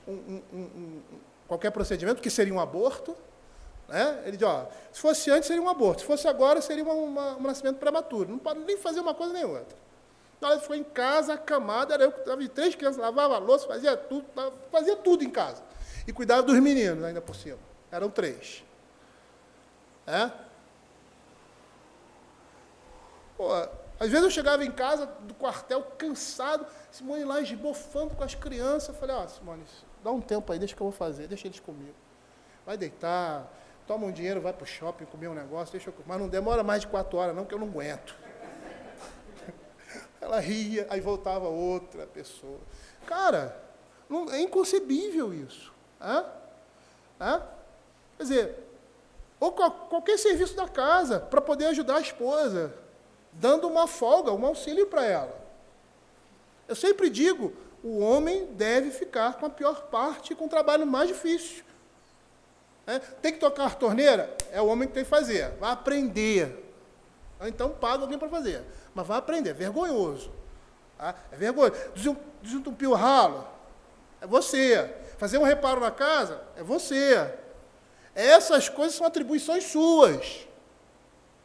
[0.08, 1.02] um, um,
[1.48, 3.16] qualquer procedimento, que seria um aborto.
[3.88, 4.24] Né?
[4.26, 7.38] Ele diz, ó, se fosse antes seria um aborto, se fosse agora seria uma, uma,
[7.38, 8.30] um nascimento prematuro.
[8.30, 9.78] Não pode nem fazer uma coisa nem outra.
[10.38, 13.38] Então, ela foi em casa, acamada, era eu que estava de três crianças, lavava a
[13.38, 14.26] louça, fazia tudo,
[14.72, 15.62] fazia tudo em casa.
[16.08, 17.60] E cuidava dos meninos ainda por cima.
[17.92, 18.64] Eram três.
[20.08, 20.32] É?
[23.38, 23.50] Pô,
[24.02, 28.89] às vezes eu chegava em casa do quartel cansado, Simone lá esbofando com as crianças.
[28.89, 29.64] Eu falei, ó, oh, Simone,
[30.04, 31.93] dá um tempo aí, deixa que eu vou fazer, deixa eles comigo.
[32.66, 33.47] Vai deitar,
[33.86, 36.64] toma um dinheiro, vai para o shopping comer um negócio, deixa eu Mas não demora
[36.64, 38.16] mais de quatro horas, não, que eu não aguento.
[40.20, 42.58] Ela ria, aí voltava outra pessoa.
[43.06, 43.56] Cara,
[44.10, 45.72] não, é inconcebível isso.
[46.02, 46.26] Hã?
[47.20, 47.43] Hã?
[48.18, 48.64] Quer dizer,
[49.39, 52.81] ou qualquer serviço da casa para poder ajudar a esposa
[53.34, 55.42] dando uma folga, um auxílio para ela.
[56.68, 57.54] Eu sempre digo,
[57.84, 61.64] o homem deve ficar com a pior parte, com o trabalho mais difícil.
[62.86, 64.36] É, tem que tocar a torneira?
[64.52, 65.52] É o homem que tem que fazer.
[65.60, 66.74] Vai aprender.
[67.42, 68.64] Então paga alguém para fazer.
[68.94, 69.52] Mas vai aprender.
[69.52, 70.32] É vergonhoso.
[70.98, 71.16] Tá?
[71.32, 71.74] É vergonhoso.
[72.42, 73.48] Desentupir o ralo?
[74.20, 74.94] É você.
[75.18, 76.42] Fazer um reparo na casa?
[76.56, 77.34] É você.
[78.14, 80.48] Essas coisas são atribuições suas.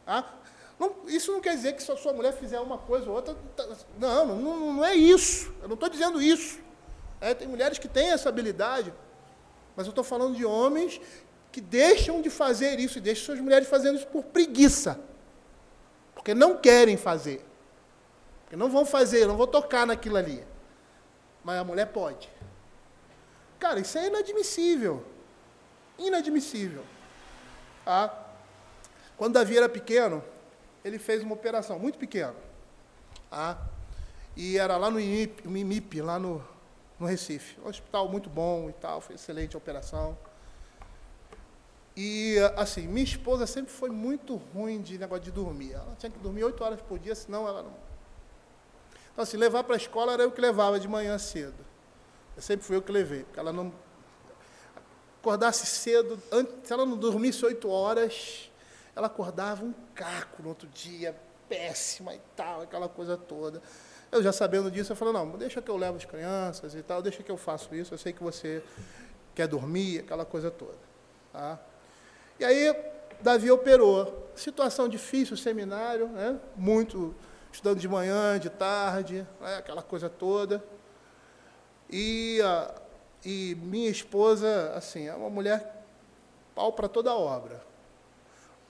[0.05, 0.25] Tá?
[0.79, 3.35] Não, isso não quer dizer que se a sua mulher fizer uma coisa ou outra.
[3.55, 3.67] Tá,
[3.97, 5.53] não, não, não é isso.
[5.61, 6.59] Eu não estou dizendo isso.
[7.19, 8.93] É, tem mulheres que têm essa habilidade,
[9.75, 11.01] mas eu estou falando de homens
[11.51, 14.99] que deixam de fazer isso e deixam suas mulheres fazendo isso por preguiça.
[16.13, 17.43] Porque não querem fazer.
[18.43, 20.45] Porque não vão fazer, não vão tocar naquilo ali.
[21.43, 22.29] Mas a mulher pode.
[23.57, 25.03] Cara, isso é inadmissível.
[25.97, 26.83] Inadmissível.
[27.85, 28.13] Ah,
[29.17, 30.23] quando Davi era pequeno,
[30.83, 32.35] ele fez uma operação muito pequena.
[33.31, 33.57] Ah,
[34.35, 36.43] e era lá no IMIP, lá no,
[36.99, 37.59] no Recife.
[37.61, 40.17] Um hospital muito bom e tal, foi excelente a operação.
[41.95, 45.73] E, assim, minha esposa sempre foi muito ruim de negócio de dormir.
[45.73, 47.73] Ela tinha que dormir oito horas por dia, senão ela não.
[49.11, 51.65] Então, assim, levar para a escola era eu que levava de manhã cedo.
[52.35, 53.73] Eu sempre fui eu que levei, porque ela não.
[55.19, 58.51] Acordasse cedo, antes, se ela não dormisse oito horas,
[58.97, 61.15] ela acordava um caco no outro dia,
[61.47, 63.61] péssima e tal, aquela coisa toda.
[64.11, 66.99] Eu já sabendo disso, eu falei, não, deixa que eu levo as crianças e tal,
[66.99, 68.63] deixa que eu faço isso, eu sei que você
[69.35, 70.79] quer dormir, aquela coisa toda.
[71.31, 71.59] Tá?
[72.39, 72.75] E aí,
[73.21, 74.31] Davi operou.
[74.35, 76.39] Situação difícil, seminário, né?
[76.55, 77.13] muito
[77.51, 79.57] estudando de manhã, de tarde, né?
[79.57, 80.63] aquela coisa toda.
[81.87, 82.73] E, a,
[83.23, 85.85] e minha esposa, assim, é uma mulher
[86.55, 87.66] pau para toda obra.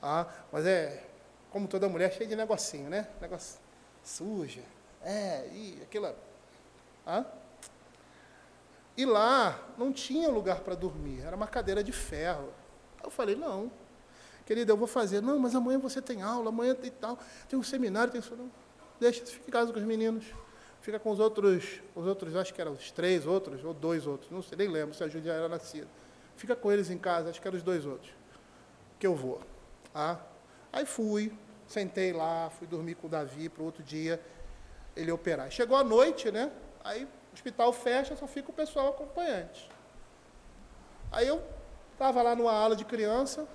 [0.02, 1.04] Ah, mas é,
[1.52, 3.08] como toda mulher, cheia de negocinho, né?
[3.20, 3.60] Negócio
[4.04, 4.62] suja.
[5.02, 6.16] É, e aquela.
[7.06, 7.26] Ah?
[8.96, 12.52] E lá não tinha lugar para dormir, era uma cadeira de ferro.
[13.04, 13.72] Eu falei, não,
[14.46, 15.22] querida, eu vou fazer.
[15.22, 17.18] Não, mas amanhã você tem aula, amanhã tem tal,
[17.48, 18.52] tem um seminário, tem não,
[19.00, 20.26] deixa, fica em casa com os meninos.
[20.82, 24.32] Fica com os outros, os outros, acho que eram os três outros, ou dois outros,
[24.32, 25.88] não sei, nem lembro se a Júlia era nascida.
[26.38, 28.12] Fica com eles em casa, acho que eram os dois outros,
[28.98, 29.42] que eu vou.
[30.00, 30.20] Ah,
[30.72, 31.36] aí fui,
[31.66, 34.22] sentei lá, fui dormir com o Davi para outro dia
[34.96, 35.50] ele operar.
[35.50, 36.52] Chegou a noite, né?
[36.84, 39.68] Aí o hospital fecha, só fica o pessoal acompanhante.
[41.12, 41.42] Aí eu
[41.94, 43.48] estava lá numa aula de criança,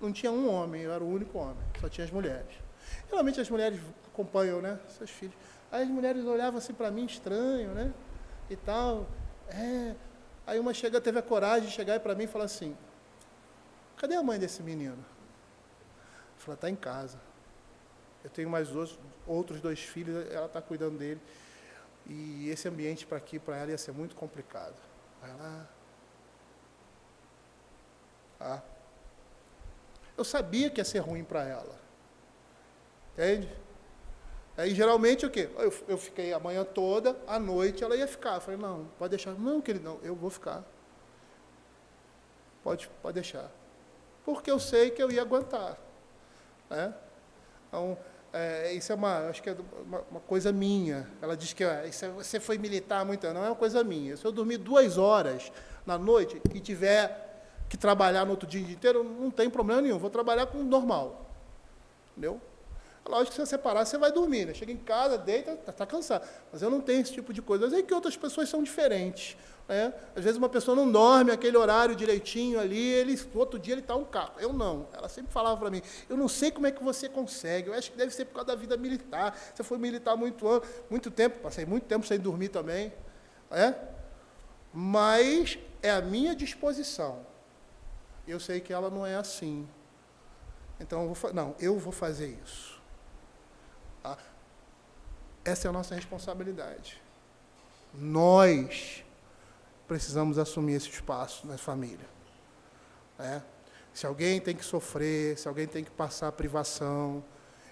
[0.00, 2.54] não tinha um homem, eu era o único homem, só tinha as mulheres.
[3.10, 3.78] Geralmente as mulheres
[4.10, 4.80] acompanham, né?
[4.88, 5.36] Seus filhos.
[5.70, 7.92] Aí as mulheres olhavam assim para mim estranho, né?
[8.48, 9.06] E tal.
[9.48, 9.94] É.
[10.46, 12.74] Aí uma chega, teve a coragem de chegar para mim e falar assim:
[14.00, 15.04] Cadê a mãe desse menino?
[16.38, 17.20] Falou, está em casa.
[18.24, 21.20] Eu tenho mais dois, outros dois filhos, ela está cuidando dele.
[22.06, 24.74] E esse ambiente para aqui, para ela, ia ser muito complicado.
[25.22, 25.68] Ela.
[28.40, 28.62] Ah.
[30.16, 31.78] Eu sabia que ia ser ruim para ela.
[33.12, 33.54] Entende?
[34.56, 35.50] Aí geralmente o quê?
[35.58, 38.36] Eu, eu fiquei a manhã toda, à noite ela ia ficar.
[38.36, 39.34] Eu falei, não, pode deixar.
[39.34, 40.64] Não, querido, não, eu vou ficar.
[42.62, 43.59] Pode, pode deixar.
[44.34, 45.76] Porque eu sei que eu ia aguentar.
[46.68, 46.94] Né?
[47.68, 47.96] Então,
[48.32, 49.56] é, isso é uma, acho que é
[49.86, 51.08] uma, uma coisa minha.
[51.20, 54.16] Ela diz que é, você foi militar muito, não é uma coisa minha.
[54.16, 55.50] Se eu dormir duas horas
[55.84, 57.28] na noite e tiver
[57.68, 59.98] que trabalhar no outro dia inteiro, não tem problema nenhum.
[59.98, 61.26] Vou trabalhar com normal.
[62.12, 62.40] Entendeu?
[63.06, 64.54] Lógico que se você separar, você vai dormir, né?
[64.54, 66.28] Chega em casa, deita, está tá cansado.
[66.52, 67.66] Mas eu não tenho esse tipo de coisa.
[67.66, 69.36] Mas é que outras pessoas são diferentes.
[69.70, 69.94] Né?
[70.16, 73.94] Às vezes uma pessoa não dorme aquele horário direitinho ali, ele, outro dia ele está
[73.94, 74.40] um caco.
[74.40, 74.88] Eu não.
[74.92, 77.68] Ela sempre falava para mim, eu não sei como é que você consegue.
[77.68, 79.32] Eu acho que deve ser por causa da vida militar.
[79.54, 80.44] Você foi militar muito,
[80.90, 82.92] muito tempo, passei muito tempo sem dormir também.
[83.48, 83.72] É?
[84.74, 87.24] Mas é a minha disposição.
[88.26, 89.68] Eu sei que ela não é assim.
[90.80, 92.82] Então, eu vou, não, eu vou fazer isso.
[94.02, 94.18] Tá?
[95.44, 97.00] Essa é a nossa responsabilidade.
[97.94, 99.04] Nós
[99.90, 102.06] precisamos assumir esse espaço na família.
[103.18, 103.42] É?
[103.92, 107.24] Se alguém tem que sofrer, se alguém tem que passar privação,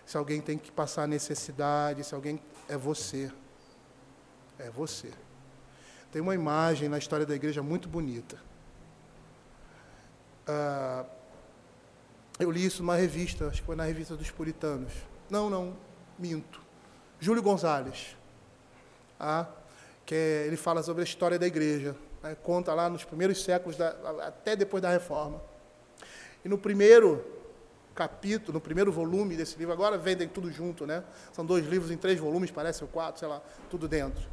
[0.05, 2.41] se alguém tem que passar necessidade, se alguém.
[2.69, 3.31] É você.
[4.59, 5.13] É você.
[6.11, 8.37] Tem uma imagem na história da igreja muito bonita.
[10.45, 11.05] Ah,
[12.41, 14.93] eu li isso numa revista, acho que foi na revista dos Puritanos.
[15.31, 15.77] Não, não,
[16.19, 16.61] minto.
[17.21, 18.17] Júlio Gonzalez,
[19.21, 19.47] ah,
[20.05, 23.77] que é, ele fala sobre a história da igreja, né, conta lá nos primeiros séculos,
[23.77, 23.89] da,
[24.27, 25.41] até depois da Reforma.
[26.45, 27.25] E no primeiro
[27.95, 31.03] capítulo, no primeiro volume desse livro, agora vendem tudo junto, né?
[31.33, 34.29] São dois livros em três volumes, parece, ou quatro, sei lá, tudo dentro.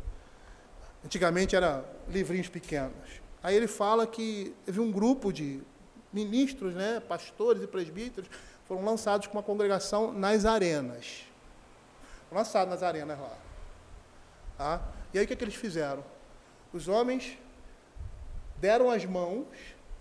[1.03, 3.21] Antigamente eram livrinhos pequenos.
[3.41, 5.61] Aí ele fala que teve um grupo de
[6.13, 8.29] ministros, né, pastores e presbíteros,
[8.67, 11.25] foram lançados com uma congregação nas arenas
[12.35, 13.37] lançado nas arenas lá.
[14.57, 14.81] Tá?
[15.13, 16.03] E aí o que, é que eles fizeram?
[16.73, 17.37] Os homens
[18.57, 19.47] deram as mãos,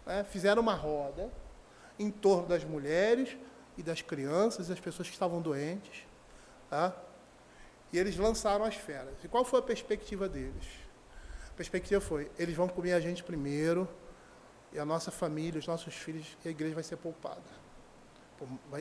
[0.07, 1.31] né, fizeram uma roda
[1.99, 3.37] em torno das mulheres
[3.77, 6.07] e das crianças e das pessoas que estavam doentes.
[6.71, 6.95] Tá?
[7.93, 9.15] E eles lançaram as feras.
[9.23, 10.67] E qual foi a perspectiva deles?
[11.49, 13.89] A perspectiva foi: eles vão comer a gente primeiro,
[14.73, 17.65] e a nossa família, os nossos filhos, e a igreja vai ser poupada.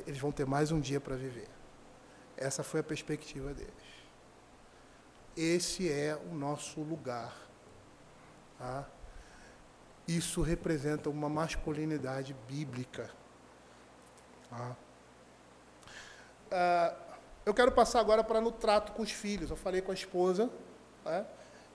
[0.07, 1.47] Eles vão ter mais um dia para viver.
[2.35, 3.71] Essa foi a perspectiva deles.
[5.37, 7.37] Esse é o nosso lugar.
[8.57, 8.87] Tá?
[10.07, 13.09] Isso representa uma masculinidade bíblica.
[14.51, 14.75] Ah,
[17.45, 19.49] eu quero passar agora para no trato com os filhos.
[19.49, 20.49] Eu falei com a esposa,
[21.03, 21.25] né?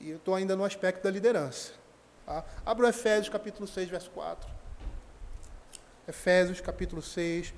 [0.00, 1.72] e eu estou ainda no aspecto da liderança.
[2.24, 2.44] Tá?
[2.64, 4.48] Abra o Efésios capítulo 6, verso 4.
[6.06, 7.52] Efésios capítulo 6,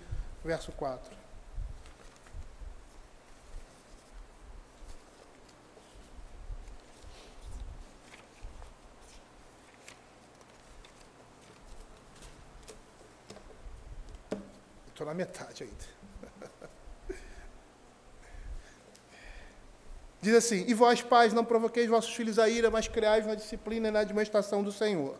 [0.45, 1.20] verso 4.
[15.11, 15.85] Na metade ainda.
[20.23, 23.89] Diz assim: E vós, pais, não provoqueis vossos filhos a ira, mas criais na disciplina
[23.89, 25.17] e na administração do Senhor.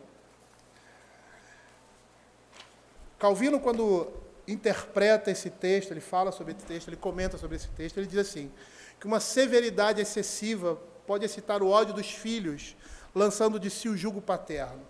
[3.19, 4.09] Calvino, quando
[4.47, 8.19] interpreta esse texto, ele fala sobre esse texto, ele comenta sobre esse texto, ele diz
[8.19, 8.49] assim:
[8.99, 12.77] que uma severidade excessiva pode excitar o ódio dos filhos,
[13.13, 14.87] lançando de si o jugo paterno,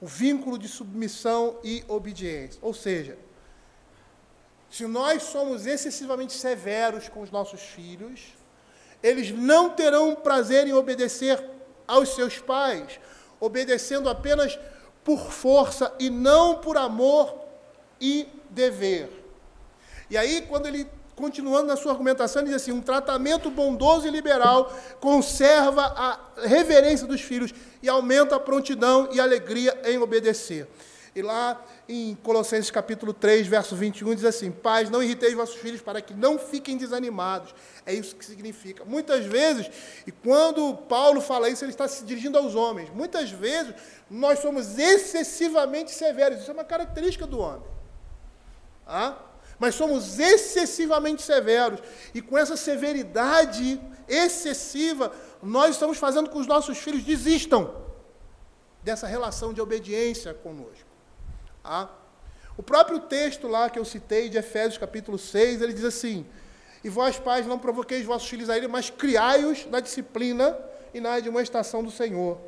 [0.00, 2.58] o vínculo de submissão e obediência.
[2.62, 3.18] Ou seja,
[4.70, 8.20] se nós somos excessivamente severos com os nossos filhos,
[9.02, 11.42] eles não terão prazer em obedecer
[11.86, 13.00] aos seus pais,
[13.40, 14.58] obedecendo apenas
[15.02, 17.38] por força e não por amor
[18.00, 19.08] e dever.
[20.10, 24.10] E aí, quando ele, continuando na sua argumentação, ele diz assim: um tratamento bondoso e
[24.10, 30.68] liberal conserva a reverência dos filhos e aumenta a prontidão e alegria em obedecer.
[31.18, 35.82] E lá em Colossenses capítulo 3, verso 21, diz assim: Pais, não irriteis vossos filhos
[35.82, 37.52] para que não fiquem desanimados.
[37.84, 38.84] É isso que significa.
[38.84, 39.68] Muitas vezes,
[40.06, 42.88] e quando Paulo fala isso, ele está se dirigindo aos homens.
[42.90, 43.74] Muitas vezes,
[44.08, 46.38] nós somos excessivamente severos.
[46.38, 47.66] Isso é uma característica do homem.
[48.86, 49.18] Ah?
[49.58, 51.80] Mas somos excessivamente severos.
[52.14, 55.10] E com essa severidade excessiva,
[55.42, 57.74] nós estamos fazendo com que os nossos filhos desistam
[58.84, 60.87] dessa relação de obediência conosco.
[61.64, 61.88] Ah,
[62.56, 66.26] o próprio texto lá que eu citei, de Efésios capítulo 6, ele diz assim:
[66.82, 70.58] E vós, pais, não provoqueis vossos filhos a ira, mas criai-os na disciplina
[70.92, 72.38] e na admoestação do Senhor.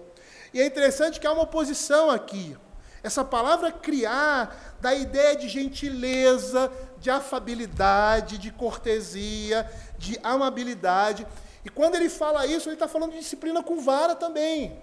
[0.53, 2.57] E é interessante que há uma oposição aqui.
[3.03, 11.27] Essa palavra criar dá a ideia de gentileza, de afabilidade, de cortesia, de amabilidade.
[11.65, 14.83] E quando ele fala isso, ele está falando de disciplina com vara também.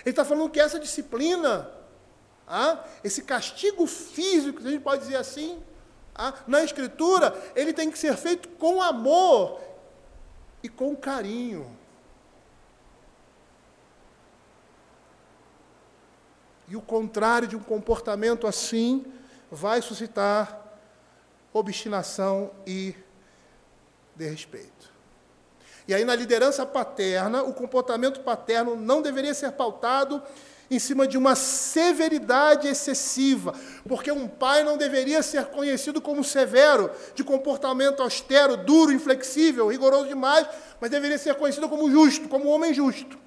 [0.00, 1.68] Ele está falando que essa disciplina,
[2.46, 5.62] ah, esse castigo físico, a gente pode dizer assim,
[6.14, 9.60] ah, na Escritura, ele tem que ser feito com amor
[10.62, 11.76] e com carinho.
[16.68, 19.04] E o contrário de um comportamento assim
[19.50, 20.58] vai suscitar
[21.52, 22.94] obstinação e
[24.16, 24.92] desrespeito.
[25.86, 30.22] E aí, na liderança paterna, o comportamento paterno não deveria ser pautado
[30.74, 33.54] em cima de uma severidade excessiva,
[33.86, 40.08] porque um pai não deveria ser conhecido como severo, de comportamento austero, duro, inflexível, rigoroso
[40.08, 40.46] demais,
[40.80, 43.18] mas deveria ser conhecido como justo, como homem justo.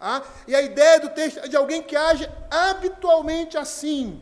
[0.00, 4.20] Ah, e a ideia do texto é de alguém que age habitualmente assim.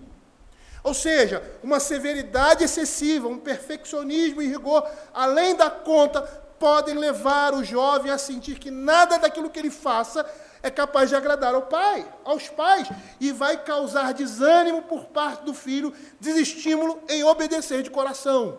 [0.84, 6.20] Ou seja, uma severidade excessiva, um perfeccionismo e rigor além da conta
[6.58, 10.24] podem levar o jovem a sentir que nada daquilo que ele faça
[10.62, 12.88] é capaz de agradar ao pai, aos pais,
[13.20, 18.58] e vai causar desânimo por parte do filho, desestímulo em obedecer de coração.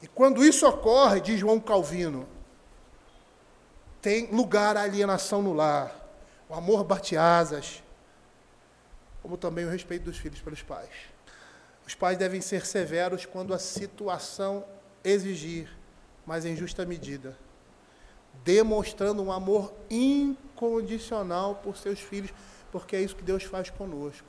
[0.00, 2.28] E quando isso ocorre, diz João Calvino,
[4.00, 5.92] tem lugar a alienação no lar,
[6.48, 7.82] o amor bate asas,
[9.20, 10.90] como também o respeito dos filhos pelos pais.
[11.84, 14.64] Os pais devem ser severos quando a situação
[15.02, 15.68] exigir,
[16.24, 17.36] mas em justa medida,
[18.46, 22.32] demonstrando um amor incondicional por seus filhos,
[22.70, 24.28] porque é isso que Deus faz conosco.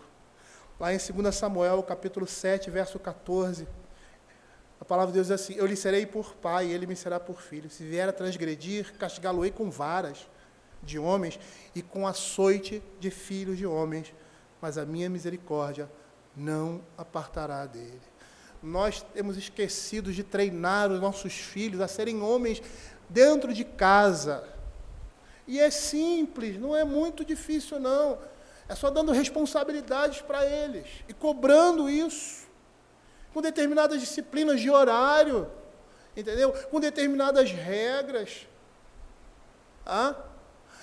[0.80, 3.68] Lá em 2 Samuel, capítulo 7, verso 14,
[4.82, 7.20] a palavra de Deus diz assim: Eu lhe serei por pai, e ele me será
[7.20, 7.70] por filho.
[7.70, 10.28] Se vier a transgredir, castigá-lo-ei com varas
[10.82, 11.40] de homens
[11.76, 14.14] e com açoite de filhos de homens,
[14.60, 15.88] mas a minha misericórdia
[16.36, 18.02] não apartará dele.
[18.64, 22.62] Nós temos esquecido de treinar os nossos filhos a serem homens
[23.10, 24.44] dentro de casa.
[25.48, 28.18] E é simples, não é muito difícil, não.
[28.68, 32.46] É só dando responsabilidades para eles e cobrando isso
[33.34, 35.50] com determinadas disciplinas de horário,
[36.16, 36.52] entendeu?
[36.70, 38.46] Com determinadas regras.
[39.86, 40.16] Ah?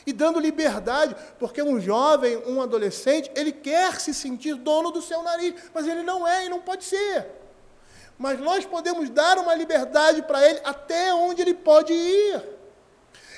[0.06, 5.22] E dando liberdade, porque um jovem, um adolescente, ele quer se sentir dono do seu
[5.22, 7.43] nariz, mas ele não é e não pode ser.
[8.18, 12.42] Mas nós podemos dar uma liberdade para ele até onde ele pode ir.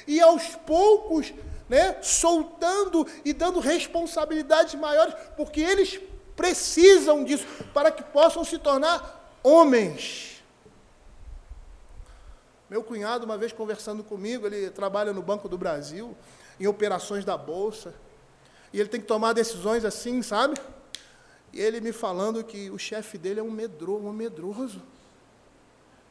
[0.06, 1.32] E aos poucos,
[1.68, 6.00] né, soltando e dando responsabilidades maiores, porque eles
[6.36, 10.42] precisam disso para que possam se tornar homens.
[12.68, 16.16] Meu cunhado, uma vez conversando comigo, ele trabalha no Banco do Brasil,
[16.58, 17.94] em operações da Bolsa,
[18.72, 20.56] e ele tem que tomar decisões assim, sabe?
[21.56, 24.82] E ele me falando que o chefe dele é um medroso, um medroso.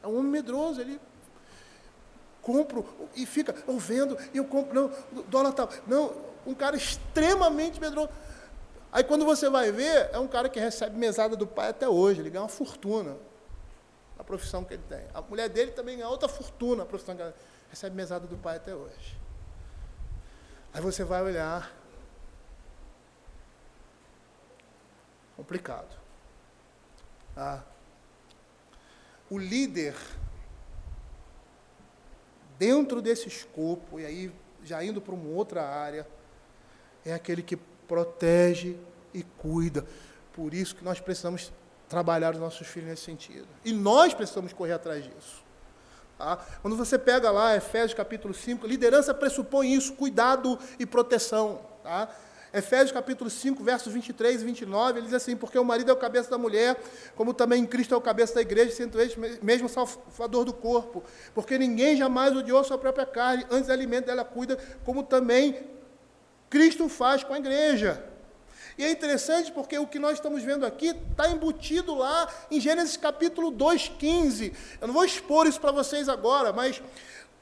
[0.02, 1.00] É um medroso, ele
[2.42, 2.84] compro
[3.14, 5.68] e fica, eu vendo, e eu compro, não, dólar tal.
[5.86, 6.12] Não,
[6.44, 8.08] um cara extremamente medroso.
[8.90, 12.20] Aí quando você vai ver, é um cara que recebe mesada do pai até hoje,
[12.20, 13.16] ele ganha uma fortuna
[14.18, 15.04] na profissão que ele tem.
[15.14, 17.34] A mulher dele também ganha outra fortuna na profissão que ele
[17.70, 19.16] recebe mesada do pai até hoje.
[20.74, 21.72] Aí você vai olhar.
[25.36, 25.94] Complicado.
[27.36, 27.60] Ah.
[29.28, 29.94] O líder,
[32.58, 34.32] dentro desse escopo, e aí
[34.64, 36.06] já indo para uma outra área,
[37.04, 38.76] é aquele que protege
[39.12, 39.86] e cuida.
[40.32, 41.52] Por isso que nós precisamos
[41.88, 43.46] trabalhar os nossos filhos nesse sentido.
[43.64, 45.44] E nós precisamos correr atrás disso.
[46.18, 46.38] Tá?
[46.62, 51.60] Quando você pega lá Efésios capítulo 5, liderança pressupõe isso, cuidado e proteção.
[51.82, 52.08] Tá?
[52.56, 55.96] Efésios capítulo 5, versos 23 e 29, ele diz assim, porque o marido é o
[55.96, 56.74] cabeça da mulher,
[57.14, 61.04] como também Cristo é o cabeça da igreja, sendo ele mesmo salvador do corpo.
[61.34, 65.54] Porque ninguém jamais odiou sua própria carne, antes alimento dela cuida, como também
[66.48, 68.02] Cristo faz com a igreja.
[68.78, 72.96] E é interessante porque o que nós estamos vendo aqui está embutido lá em Gênesis
[72.96, 74.52] capítulo 2,15.
[74.80, 76.82] Eu não vou expor isso para vocês agora, mas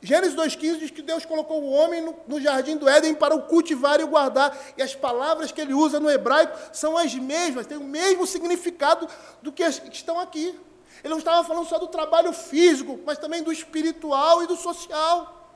[0.05, 3.41] Gênesis 2,15 diz que Deus colocou o homem no, no, jardim do Éden para o
[3.41, 4.55] cultivar e o guardar.
[4.77, 9.09] E as palavras que ele usa no hebraico são as mesmas, têm o mesmo significado
[9.41, 10.61] do que as que estão aqui.
[11.03, 15.51] Ele não estava falando só do trabalho físico, mas também do espiritual e do social.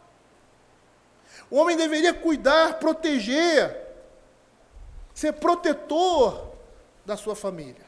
[1.51, 3.76] O homem deveria cuidar, proteger,
[5.12, 6.53] ser protetor
[7.05, 7.88] da sua família.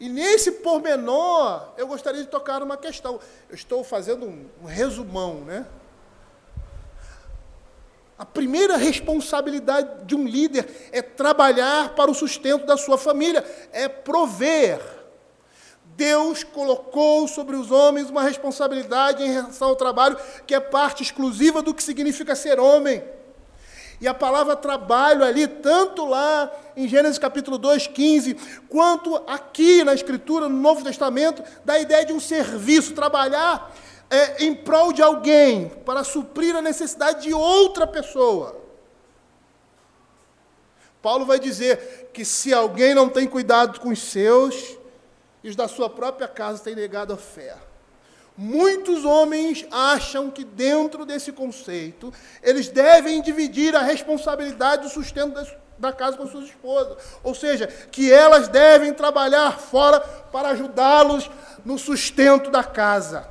[0.00, 3.20] E nesse pormenor, eu gostaria de tocar uma questão.
[3.48, 5.66] Eu estou fazendo um, um resumão, né?
[8.16, 13.88] A primeira responsabilidade de um líder é trabalhar para o sustento da sua família, é
[13.88, 14.80] prover.
[15.96, 20.16] Deus colocou sobre os homens uma responsabilidade em relação ao trabalho
[20.46, 23.02] que é parte exclusiva do que significa ser homem.
[24.00, 28.34] E a palavra trabalho ali, tanto lá em Gênesis capítulo 2, 15,
[28.68, 33.72] quanto aqui na Escritura, no Novo Testamento, dá a ideia de um serviço, trabalhar
[34.10, 38.62] é, em prol de alguém, para suprir a necessidade de outra pessoa.
[41.00, 44.76] Paulo vai dizer que se alguém não tem cuidado com os seus,
[45.42, 47.56] e os da sua própria casa têm negado a fé.
[48.36, 52.12] Muitos homens acham que, dentro desse conceito,
[52.42, 55.40] eles devem dividir a responsabilidade do sustento
[55.78, 56.98] da casa com suas esposas.
[57.22, 61.30] Ou seja, que elas devem trabalhar fora para ajudá-los
[61.64, 63.28] no sustento da casa.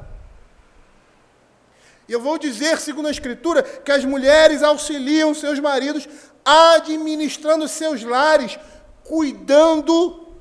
[2.07, 6.07] E eu vou dizer, segundo a Escritura, que as mulheres auxiliam seus maridos
[6.45, 8.57] administrando seus lares,
[9.03, 10.33] cuidando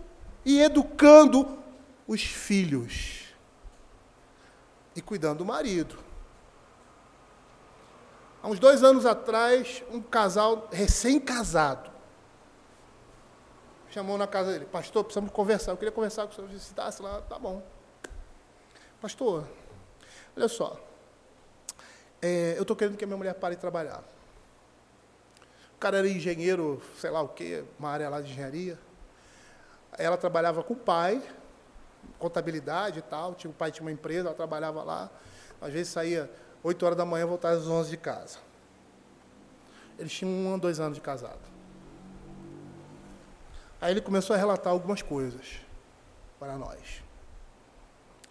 [0.45, 1.59] e educando
[2.07, 3.22] os filhos
[4.95, 5.99] e cuidando do marido.
[8.43, 11.93] Há uns dois anos atrás, um casal recém-casado
[13.93, 15.73] chamou na casa dele, pastor, precisamos conversar.
[15.73, 17.63] Eu queria conversar com o senhor, visitasse lá, tá bom.
[19.01, 19.47] Pastor,
[20.35, 20.81] olha só,
[22.21, 24.03] é, eu estou querendo que a minha mulher pare de trabalhar.
[25.75, 28.79] O cara era engenheiro, sei lá o quê, uma área lá de engenharia.
[29.99, 31.23] Ela trabalhava com o pai,
[32.19, 33.35] contabilidade e tal.
[33.35, 35.11] Tinha, o pai tinha uma empresa, ela trabalhava lá.
[35.61, 36.31] Às vezes saía
[36.63, 38.39] 8 horas da manhã, voltava às 11 de casa.
[39.99, 41.41] Eles tinham um ou dois anos de casado.
[43.81, 45.61] Aí ele começou a relatar algumas coisas
[46.39, 47.03] para nós.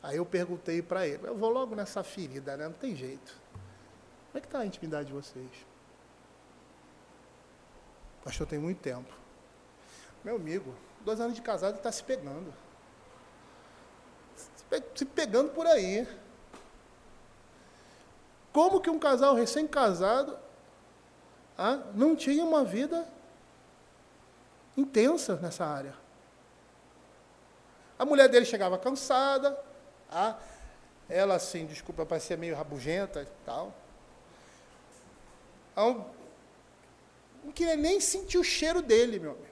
[0.02, 2.66] Aí eu perguntei para ele, eu vou logo nessa ferida, né?
[2.66, 3.40] Não tem jeito.
[4.32, 5.50] Como é que está a intimidade de vocês?
[8.24, 9.14] Pastor, tem muito tempo.
[10.24, 12.54] Meu amigo, dois anos de casado está se pegando
[14.96, 16.08] se pegando por aí.
[18.54, 20.38] Como que um casal recém-casado
[21.58, 23.08] ah, não tinha uma vida
[24.78, 25.96] intensa nessa área?
[27.98, 29.58] A mulher dele chegava cansada,
[30.10, 30.38] ah,
[31.08, 33.74] ela assim, desculpa, parecia meio rabugenta e tal.
[37.44, 39.51] Não queria nem sentir o cheiro dele, meu amigo.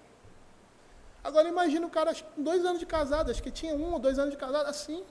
[1.29, 4.17] Agora imagina o cara com dois anos de casado, acho que tinha um ou dois
[4.17, 5.05] anos de casado, assim.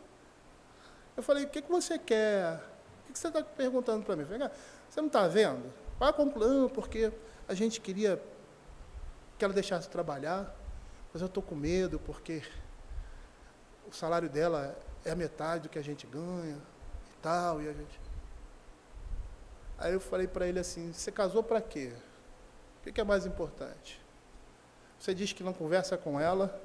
[1.17, 2.61] Eu falei, o que, que você quer?
[3.09, 4.25] O que, você está perguntando para mim?
[4.25, 4.51] Falei,
[4.91, 5.73] você não está vendo?
[5.97, 7.13] Vai com plano, porque
[7.47, 8.21] a gente queria
[9.39, 10.53] que ela deixasse trabalhar,
[11.13, 12.43] mas eu estou com medo, porque
[13.89, 17.73] o salário dela é a metade do que a gente ganha e tal, e a
[17.73, 18.01] gente.
[19.79, 21.93] Aí eu falei para ele assim, você casou para quê?
[22.85, 24.08] O que é mais importante?
[24.99, 26.61] Você diz que não conversa com ela,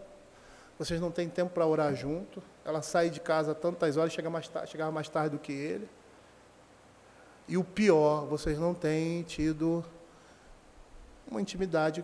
[0.77, 4.47] vocês não têm tempo para orar junto, ela sai de casa tantas horas, chega mais
[4.47, 5.87] tarde, chegava mais tarde do que ele.
[7.47, 9.83] E o pior, vocês não têm tido
[11.27, 12.03] uma intimidade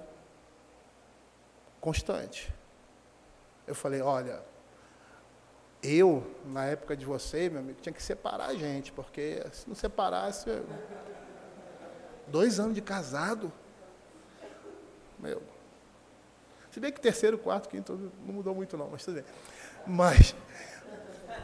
[1.80, 2.54] constante.
[3.66, 4.42] Eu falei, olha,
[5.82, 9.76] eu, na época de você, meu amigo, tinha que separar a gente, porque se não
[9.76, 10.62] separasse.
[12.28, 13.52] Dois anos de casado.
[15.18, 15.42] Meu,
[16.72, 19.24] se bem que terceiro, quarto, quinto, não mudou muito não, mas tudo bem.
[19.88, 20.36] Mas,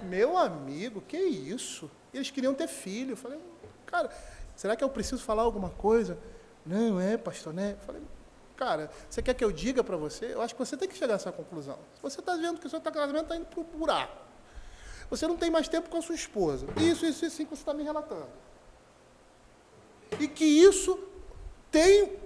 [0.04, 1.90] meu amigo, que isso?
[2.14, 3.14] Eles queriam ter filho.
[3.14, 3.40] Eu falei,
[3.86, 4.10] cara,
[4.56, 6.18] será que eu preciso falar alguma coisa?
[6.66, 7.74] Não, é, pastor, né?
[7.80, 8.02] Eu falei,
[8.56, 10.34] cara, você quer que eu diga para você?
[10.34, 11.78] Eu acho que você tem que chegar a essa conclusão.
[12.02, 14.26] Você está vendo que o seu casamento está indo para o buraco,
[15.10, 16.66] você não tem mais tempo com a sua esposa.
[16.78, 18.28] Isso, isso, isso, que você está me relatando.
[20.20, 21.00] E que isso
[21.72, 22.18] tem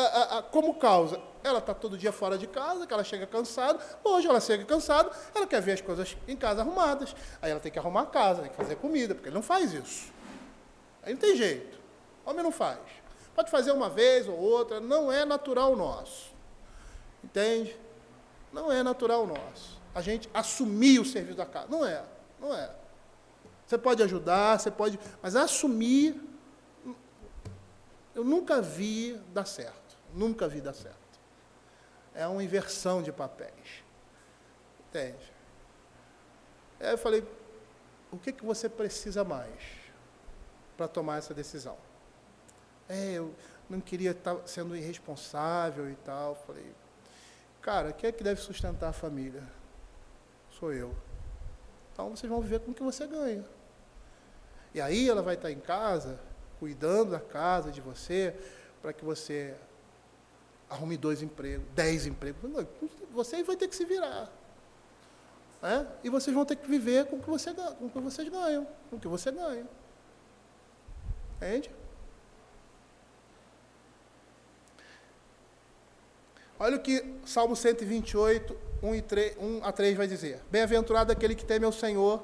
[0.00, 3.78] a, a, como causa ela está todo dia fora de casa, que ela chega cansada.
[4.02, 7.14] Hoje ela chega cansada, ela quer ver as coisas em casa arrumadas.
[7.40, 9.74] Aí ela tem que arrumar a casa, tem que fazer comida, porque ele não faz
[9.74, 10.10] isso.
[11.02, 11.78] Aí não tem jeito.
[12.24, 12.80] Homem não faz.
[13.34, 16.32] Pode fazer uma vez ou outra, não é natural nosso.
[17.22, 17.76] Entende?
[18.50, 19.78] Não é natural nosso.
[19.94, 21.66] A gente assumir o serviço da casa.
[21.68, 22.02] Não é.
[22.40, 22.70] Não é.
[23.66, 24.98] Você pode ajudar, você pode.
[25.20, 26.18] Mas assumir.
[28.14, 29.83] Eu nunca vi dar certo.
[30.14, 31.04] Nunca vi dar certo
[32.14, 33.82] é uma inversão de papéis.
[34.88, 35.32] Entende?
[36.80, 37.26] Aí eu falei,
[38.12, 39.60] o que, que você precisa mais
[40.76, 41.76] para tomar essa decisão?
[42.88, 43.34] É, eu
[43.68, 46.36] não queria estar sendo irresponsável e tal.
[46.46, 46.72] Falei,
[47.60, 49.42] cara, quem é que deve sustentar a família?
[50.50, 50.94] sou eu.
[51.92, 53.44] Então vocês vão viver com o que você ganha.
[54.72, 56.20] E aí ela vai estar em casa,
[56.60, 58.36] cuidando da casa de você,
[58.80, 59.56] para que você
[60.74, 62.40] arrume dois empregos, dez empregos.
[63.12, 64.30] Você vai ter que se virar.
[65.62, 65.86] Né?
[66.02, 68.66] E vocês vão ter que viver com o que, você, com o que vocês ganham,
[68.90, 69.66] com o que você ganha.
[71.36, 71.70] Entende?
[76.58, 80.40] Olha o que Salmo 128, 1, e 3, 1 a 3 vai dizer.
[80.50, 82.22] Bem-aventurado aquele que teme ao Senhor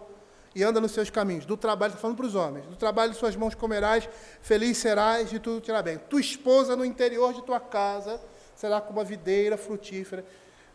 [0.54, 1.46] e anda nos seus caminhos.
[1.46, 2.66] Do trabalho, está falando para os homens.
[2.66, 4.08] Do trabalho de suas mãos comerás,
[4.40, 5.98] feliz serás, de tudo irá bem.
[5.98, 8.20] Tua esposa no interior de tua casa
[8.60, 10.22] será como uma videira frutífera,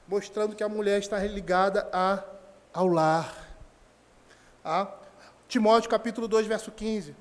[0.08, 2.24] mostrando que a mulher está ligada a
[2.74, 3.32] ao lar.
[4.64, 4.88] Ah,
[5.48, 7.16] Timóteo capítulo 2, verso 15.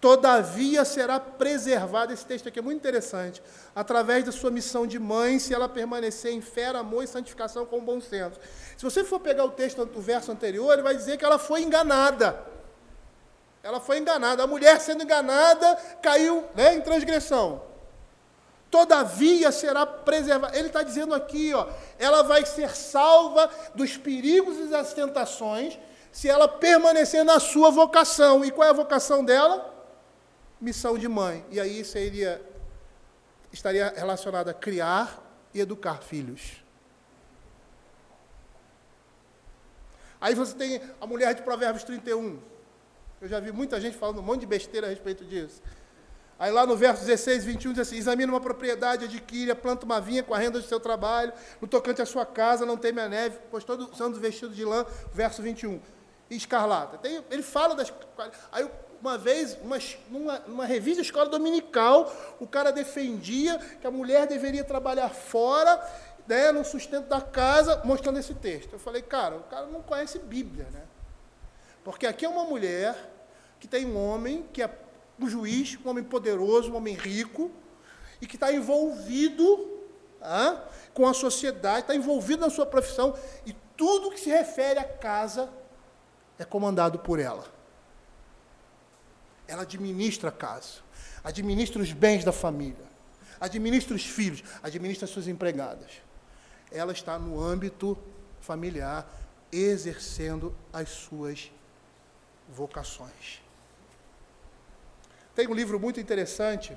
[0.00, 3.42] Todavia será preservada, esse texto aqui é muito interessante,
[3.74, 7.84] através da sua missão de mãe, se ela permanecer em fé, amor e santificação com
[7.84, 8.38] bom senso.
[8.76, 11.62] Se você for pegar o texto, o verso anterior, ele vai dizer que ela foi
[11.62, 12.40] enganada.
[13.64, 14.44] Ela foi enganada.
[14.44, 17.73] A mulher sendo enganada caiu né, em transgressão
[18.74, 20.58] todavia será preservada.
[20.58, 25.78] Ele está dizendo aqui, ó, ela vai ser salva dos perigos e das tentações
[26.10, 28.44] se ela permanecer na sua vocação.
[28.44, 29.72] E qual é a vocação dela?
[30.60, 31.46] Missão de mãe.
[31.52, 32.42] E aí seria
[33.52, 35.22] estaria relacionada a criar
[35.54, 36.64] e educar filhos.
[40.20, 42.40] Aí você tem a mulher de Provérbios 31.
[43.20, 45.62] Eu já vi muita gente falando um monte de besteira a respeito disso.
[46.38, 50.22] Aí lá no verso 16, 21 diz assim: examina uma propriedade, adquire, planta uma vinha
[50.22, 53.38] com a renda do seu trabalho, no tocante à sua casa, não teme a neve,
[53.50, 55.80] pois todos são vestidos de lã, verso 21.
[56.30, 56.98] E escarlata.
[56.98, 57.92] Tem, ele fala das.
[58.50, 58.68] Aí
[59.00, 59.78] uma vez, uma,
[60.10, 62.10] numa, numa revista escola dominical,
[62.40, 65.78] o cara defendia que a mulher deveria trabalhar fora,
[66.26, 68.72] né, no sustento da casa, mostrando esse texto.
[68.72, 70.82] Eu falei, cara, o cara não conhece Bíblia, né?
[71.84, 72.96] Porque aqui é uma mulher
[73.60, 74.68] que tem um homem que é
[75.18, 77.50] um juiz, um homem poderoso, um homem rico,
[78.20, 79.70] e que está envolvido
[80.20, 84.84] ah, com a sociedade, está envolvido na sua profissão, e tudo que se refere à
[84.84, 85.50] casa
[86.38, 87.44] é comandado por ela.
[89.46, 90.80] Ela administra a casa,
[91.22, 92.86] administra os bens da família,
[93.40, 95.90] administra os filhos, administra as suas empregadas.
[96.72, 97.96] Ela está no âmbito
[98.40, 99.06] familiar,
[99.52, 101.52] exercendo as suas
[102.48, 103.43] vocações.
[105.34, 106.76] Tem um livro muito interessante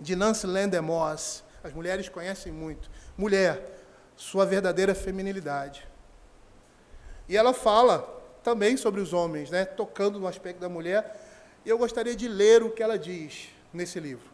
[0.00, 0.46] de Nancy
[0.82, 1.44] Moss.
[1.62, 2.90] As mulheres conhecem muito.
[3.16, 3.84] Mulher,
[4.16, 5.86] sua verdadeira feminilidade.
[7.28, 8.00] E ela fala
[8.42, 11.20] também sobre os homens, né, tocando no aspecto da mulher.
[11.64, 14.28] E eu gostaria de ler o que ela diz nesse livro.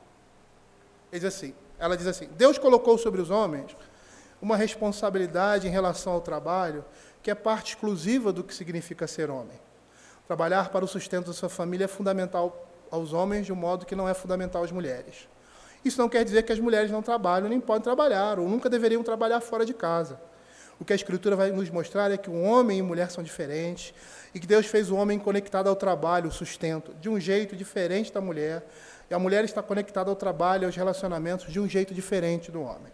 [1.11, 3.77] Diz assim, ela diz assim: Deus colocou sobre os homens
[4.41, 6.85] uma responsabilidade em relação ao trabalho
[7.23, 9.59] que é parte exclusiva do que significa ser homem.
[10.27, 13.97] Trabalhar para o sustento da sua família é fundamental aos homens de um modo que
[13.97, 15.27] não é fundamental às mulheres.
[15.83, 19.03] Isso não quer dizer que as mulheres não trabalham, nem podem trabalhar, ou nunca deveriam
[19.03, 20.21] trabalhar fora de casa.
[20.79, 23.25] O que a Escritura vai nos mostrar é que o homem e a mulher são
[23.25, 23.95] diferentes
[24.35, 28.13] e que Deus fez o homem conectado ao trabalho, o sustento, de um jeito diferente
[28.13, 28.63] da mulher,
[29.11, 32.61] e a mulher está conectada ao trabalho e aos relacionamentos de um jeito diferente do
[32.61, 32.93] homem.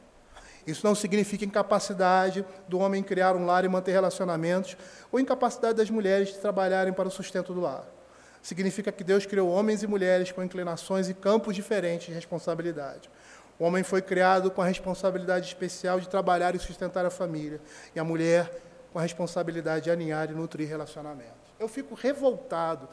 [0.66, 4.76] Isso não significa incapacidade do homem criar um lar e manter relacionamentos,
[5.10, 7.97] ou incapacidade das mulheres de trabalharem para o sustento do lar
[8.42, 13.10] significa que Deus criou homens e mulheres com inclinações e campos diferentes de responsabilidade.
[13.58, 17.60] O homem foi criado com a responsabilidade especial de trabalhar e sustentar a família,
[17.94, 18.50] e a mulher
[18.92, 21.34] com a responsabilidade de aninhar e nutrir relacionamentos.
[21.58, 22.88] Eu fico revoltado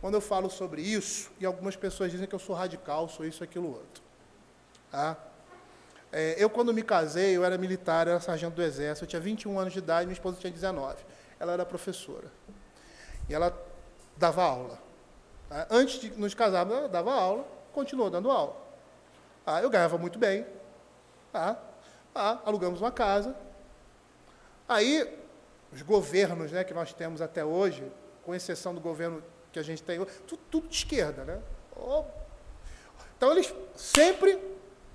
[0.00, 3.42] quando eu falo sobre isso, e algumas pessoas dizem que eu sou radical, sou isso,
[3.42, 4.02] aquilo, outro.
[4.90, 5.16] Tá?
[6.12, 9.20] É, eu, quando me casei, eu era militar, eu era sargento do Exército, eu tinha
[9.20, 11.02] 21 anos de idade, minha esposa tinha 19.
[11.40, 12.30] Ela era professora.
[13.28, 13.50] E ela
[14.16, 14.78] dava aula.
[15.48, 15.66] Tá?
[15.70, 18.56] Antes de nos casarmos, ela dava aula, continuou dando aula.
[19.46, 20.46] Ah, eu ganhava muito bem.
[21.32, 21.56] Ah,
[22.14, 23.36] ah, alugamos uma casa.
[24.68, 25.18] Aí,
[25.72, 27.90] os governos né, que nós temos até hoje,
[28.24, 29.22] com exceção do governo
[29.52, 31.24] que a gente tem hoje, tudo, tudo de esquerda.
[31.24, 31.40] Né?
[31.76, 32.04] Oh.
[33.16, 34.40] Então, eles sempre,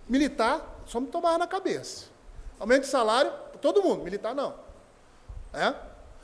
[0.08, 2.08] militar, só me tomavam na cabeça.
[2.60, 3.32] Aumento de salário,
[3.62, 4.56] todo mundo, militar não.
[5.54, 5.76] É?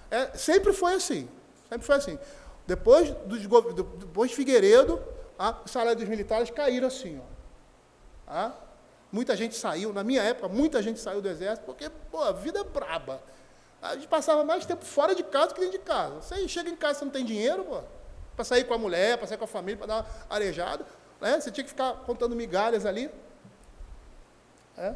[0.10, 1.30] É, sempre foi assim.
[1.70, 2.20] Sempre foi assim.
[2.68, 5.02] Depois, dos, depois de Figueiredo,
[5.38, 7.20] a, o salário dos militares caíram assim.
[7.20, 7.36] Ó.
[8.28, 8.52] Ah,
[9.12, 12.60] muita gente saiu, na minha época, muita gente saiu do exército, porque, pô, a vida
[12.60, 13.22] é braba.
[13.82, 16.22] A gente passava mais tempo fora de casa que dentro de casa.
[16.22, 17.84] Você chega em casa, você não tem dinheiro,
[18.36, 20.86] para sair com a mulher, para sair com a família, para dar uma arejada.
[21.22, 21.40] Né?
[21.40, 23.12] Você tinha que ficar contando migalhas ali.
[24.76, 24.96] É?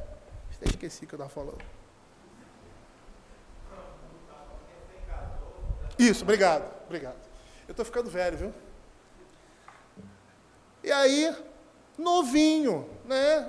[0.56, 1.64] Até esqueci o que eu estava falando.
[5.98, 7.29] Isso, obrigado, obrigado.
[7.70, 8.54] Eu estou ficando velho, viu?
[10.84, 11.32] E aí,
[11.96, 13.48] novinho, né?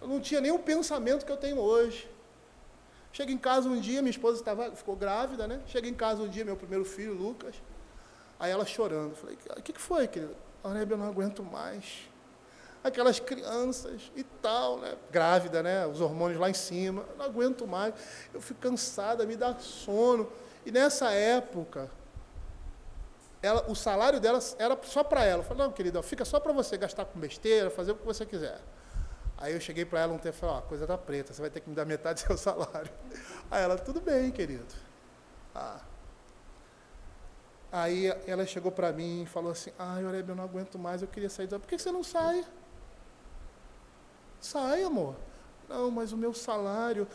[0.00, 2.10] Eu não tinha nem o pensamento que eu tenho hoje.
[3.12, 5.60] Cheguei em casa um dia, minha esposa estava, ficou grávida, né?
[5.66, 7.54] Cheguei em casa um dia, meu primeiro filho, Lucas.
[8.38, 9.14] Aí ela chorando.
[9.14, 10.34] Falei, o que, que foi, querida?
[10.64, 12.08] Aurébio, eu não aguento mais.
[12.82, 14.96] Aquelas crianças e tal, né?
[15.10, 15.86] Grávida, né?
[15.86, 17.04] Os hormônios lá em cima.
[17.18, 17.92] Não aguento mais.
[18.32, 20.32] Eu fico cansada, me dá sono.
[20.64, 21.90] E nessa época,
[23.42, 25.42] ela, o salário dela era só para ela.
[25.42, 28.26] Eu falei, não, querida, fica só para você gastar com besteira, fazer o que você
[28.26, 28.60] quiser.
[29.38, 31.40] Aí eu cheguei para ela um tempo e falei, ó, a coisa tá preta, você
[31.40, 32.90] vai ter que me dar metade do seu salário.
[33.50, 34.66] Aí ela, tudo bem, querido.
[35.54, 35.80] Ah.
[37.72, 41.08] Aí ela chegou para mim e falou assim, ai, Oreb, eu não aguento mais, eu
[41.08, 41.48] queria sair.
[41.48, 42.44] Por que você não sai?
[44.40, 45.16] Sai, amor.
[45.68, 47.06] Não, mas o meu salário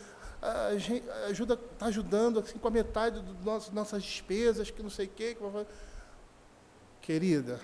[1.28, 5.34] ajuda, está ajudando assim, com a metade das nossas despesas, que não sei o quê.
[5.34, 5.42] Que
[7.06, 7.60] Querida,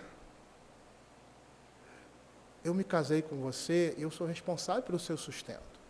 [2.63, 5.81] eu me casei com você, eu sou responsável pelo seu sustento.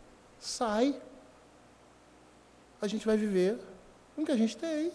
[0.40, 0.98] Sai.
[2.80, 3.60] A gente vai viver
[4.16, 4.90] com o que a gente tem.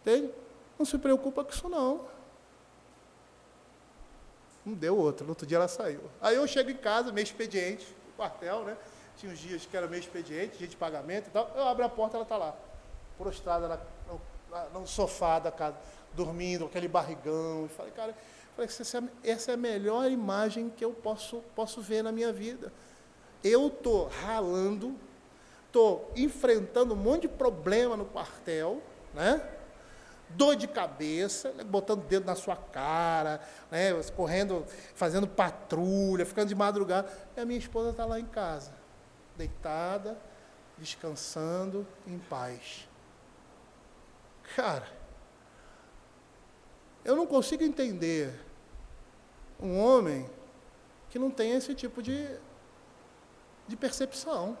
[0.00, 0.34] Entende?
[0.76, 2.04] Não se preocupa com isso não.
[4.66, 5.22] Não deu outra.
[5.22, 6.00] No outro dia ela saiu.
[6.20, 7.86] Aí eu chego em casa, meio expediente,
[8.16, 8.76] quartel, né?
[9.18, 11.48] Tinha uns dias que era meio expediente, dia de pagamento e tal.
[11.54, 12.56] Eu abro a porta, ela está lá,
[13.16, 15.76] prostrada no, no, sofá da casa,
[16.14, 17.66] dormindo, aquele barrigão.
[17.66, 18.14] E falei, cara,
[18.54, 22.32] falei, essa, é, essa é a melhor imagem que eu posso, posso ver na minha
[22.32, 22.72] vida.
[23.42, 24.96] Eu estou ralando,
[25.66, 28.82] estou enfrentando um monte de problema no quartel,
[29.12, 29.42] né?
[30.30, 34.64] dor de cabeça, né, botando o dedo na sua cara, né, correndo,
[34.94, 37.08] fazendo patrulha, ficando de madrugada.
[37.36, 38.72] E a minha esposa está lá em casa,
[39.36, 40.18] deitada,
[40.78, 42.88] descansando, em paz.
[44.56, 44.86] Cara,
[47.04, 48.32] eu não consigo entender
[49.60, 50.28] um homem
[51.10, 52.26] que não tem esse tipo de,
[53.68, 54.56] de percepção.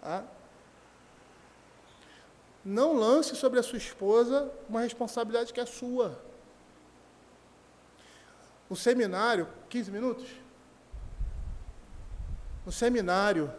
[0.00, 0.24] Tá?
[2.64, 6.20] Não lance sobre a sua esposa uma responsabilidade que é sua.
[8.68, 10.28] No seminário, 15 minutos?
[12.66, 13.52] No seminário,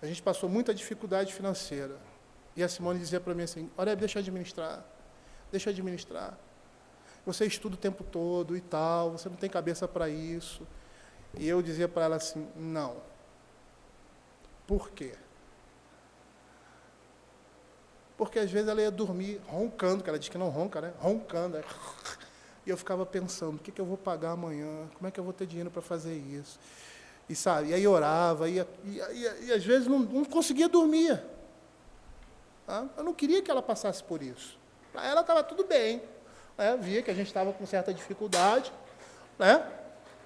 [0.00, 1.98] a gente passou muita dificuldade financeira.
[2.56, 4.84] E a Simone dizia para mim assim: Olha, deixa eu administrar,
[5.54, 6.36] deixa eu administrar.
[7.24, 10.66] Você estuda o tempo todo e tal, você não tem cabeça para isso.
[11.38, 12.96] E eu dizia para ela assim: Não.
[14.66, 15.14] Por quê?
[18.16, 20.92] Porque às vezes ela ia dormir roncando, que ela diz que não ronca, né?
[20.98, 21.58] Roncando.
[22.66, 24.88] E eu ficava pensando, o que, que eu vou pagar amanhã?
[24.94, 26.58] Como é que eu vou ter dinheiro para fazer isso?
[27.28, 31.22] E sabe, e aí orava, ia, ia, ia, e às vezes não, não conseguia dormir.
[32.66, 32.88] Tá?
[32.96, 34.58] Eu não queria que ela passasse por isso.
[34.94, 36.00] Para ela estava tudo bem.
[36.56, 36.78] Né?
[36.80, 38.72] Via que a gente estava com certa dificuldade.
[39.36, 39.60] Né?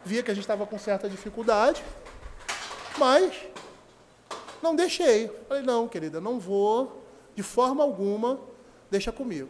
[0.05, 1.83] Via que a gente estava com certa dificuldade.
[2.99, 3.35] Mas
[4.63, 5.29] não deixei.
[5.49, 7.03] Falei, não, querida, não vou
[7.35, 8.39] de forma alguma,
[8.91, 9.49] deixa comigo.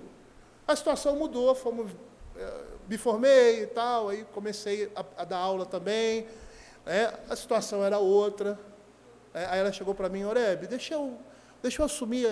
[0.69, 1.91] A situação mudou, fomos,
[2.37, 6.29] eh, me formei e tal, aí comecei a, a dar aula também,
[6.85, 7.13] né?
[7.29, 8.59] a situação era outra.
[9.33, 9.47] Né?
[9.51, 11.19] Aí ela chegou para mim, Oreb, deixa eu,
[11.63, 12.29] deixa eu assumir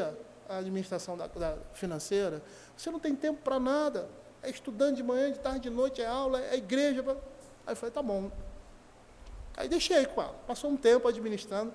[0.48, 2.42] administração da, da, financeira.
[2.76, 4.08] Você não tem tempo para nada.
[4.42, 7.02] É estudando de manhã, de tarde, de noite, é aula, é igreja.
[7.66, 8.30] Aí eu falei, tá bom.
[9.56, 10.34] Aí deixei com ela.
[10.46, 11.72] Passou um tempo administrando.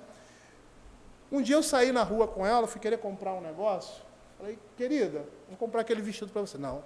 [1.31, 4.03] Um dia eu saí na rua com ela, fui querer comprar um negócio.
[4.37, 6.57] Falei, querida, vou comprar aquele vestido para você.
[6.57, 6.83] Não.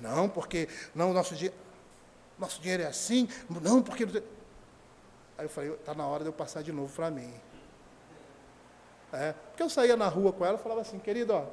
[0.00, 1.50] Não, porque não, nosso, di
[2.38, 3.28] nosso dinheiro é assim.
[3.48, 4.04] Não, porque.
[5.38, 7.32] Aí eu falei, está na hora de eu passar de novo para mim.
[9.12, 11.44] É, porque eu saía na rua com ela e falava assim, querido, ó,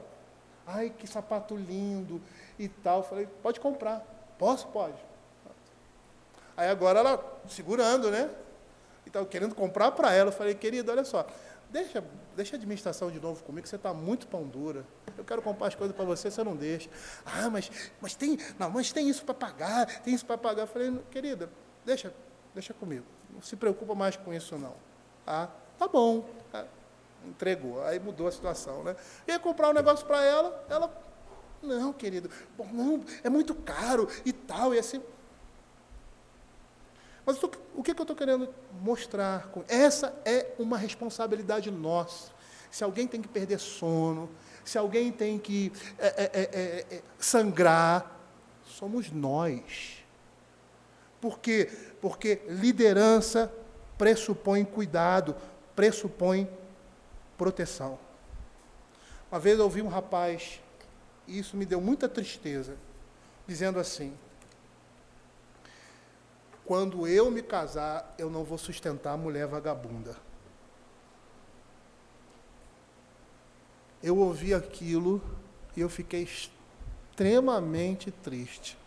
[0.66, 2.22] ai, que sapato lindo
[2.58, 3.00] e tal.
[3.00, 4.06] Eu falei, pode comprar.
[4.38, 4.68] Posso?
[4.68, 4.98] Pode.
[6.58, 8.30] Aí agora ela segurando, né?
[9.06, 10.30] E estava querendo comprar para ela.
[10.30, 11.26] Eu falei, querido, olha só,
[11.74, 12.04] Deixa,
[12.36, 14.86] deixa a administração de novo comigo, você está muito pão dura.
[15.18, 16.88] Eu quero comprar as coisas para você, você não deixa.
[17.26, 20.62] Ah, mas, mas tem, não, mas tem isso para pagar, tem isso para pagar.
[20.64, 21.50] Eu falei, querida,
[21.84, 22.14] deixa,
[22.54, 23.04] deixa comigo.
[23.32, 24.76] Não se preocupa mais com isso, não.
[25.26, 25.50] Ah,
[25.80, 26.30] tá bom.
[26.54, 26.66] Ah,
[27.28, 27.84] entregou.
[27.84, 28.95] Aí mudou a situação, né?
[29.28, 31.04] Ia comprar um negócio para ela, ela,
[31.62, 32.30] não, querido,
[32.72, 35.02] não, é muito caro e tal, e assim.
[37.26, 39.48] Mas tô, o que, que eu estou querendo mostrar?
[39.48, 42.32] Com, essa é uma responsabilidade nossa.
[42.70, 44.30] Se alguém tem que perder sono,
[44.66, 48.20] se alguém tem que é, é, é, é, é sangrar,
[48.66, 50.04] somos nós.
[51.22, 51.70] Por quê?
[52.02, 53.54] Porque liderança
[53.98, 55.36] pressupõe cuidado,
[55.76, 56.50] pressupõe
[57.44, 57.99] proteção.
[59.30, 60.61] Uma vez eu ouvi um rapaz,
[61.28, 62.78] e isso me deu muita tristeza,
[63.45, 64.14] dizendo assim:
[66.65, 70.15] Quando eu me casar, eu não vou sustentar a mulher vagabunda.
[74.02, 75.22] Eu ouvi aquilo
[75.76, 78.78] e eu fiquei extremamente triste.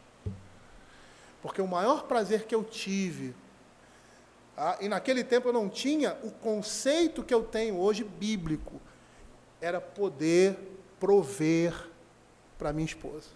[1.43, 3.35] Porque o maior prazer que eu tive,
[4.57, 8.81] ah, e naquele tempo eu não tinha o conceito que eu tenho hoje bíblico,
[9.61, 10.57] era poder
[10.99, 11.75] prover
[12.57, 13.29] para minha esposa.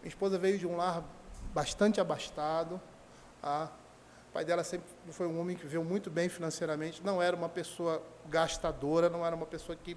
[0.00, 1.04] Minha esposa veio de um lar
[1.52, 2.80] bastante abastado.
[3.42, 3.68] Ah,
[4.30, 7.50] o pai dela sempre foi um homem que veio muito bem financeiramente, não era uma
[7.50, 9.94] pessoa gastadora, não era uma pessoa que,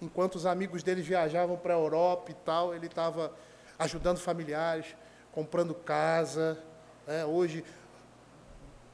[0.00, 3.32] enquanto os amigos dele viajavam para a Europa e tal, ele estava
[3.76, 4.94] ajudando familiares,
[5.32, 6.56] comprando casa.
[7.04, 7.24] Né?
[7.24, 7.64] Hoje,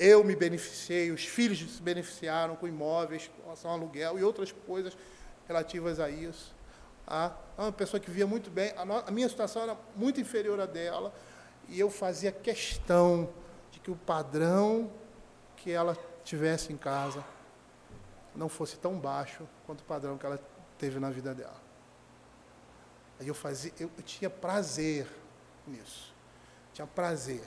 [0.00, 4.96] eu me beneficiei, os filhos se beneficiaram com imóveis, ao aluguel e outras coisas
[5.46, 6.54] relativas a isso.
[7.06, 10.60] Ah, uma pessoa que via muito bem, a, no, a minha situação era muito inferior
[10.60, 11.12] à dela,
[11.68, 13.28] e eu fazia questão
[13.70, 14.90] de que o padrão
[15.56, 17.24] que ela tivesse em casa
[18.34, 20.40] não fosse tão baixo quanto o padrão que ela
[20.78, 21.60] teve na vida dela.
[23.18, 25.06] Aí eu fazia, eu, eu tinha prazer
[25.66, 26.10] nisso
[26.72, 27.46] tinha prazer.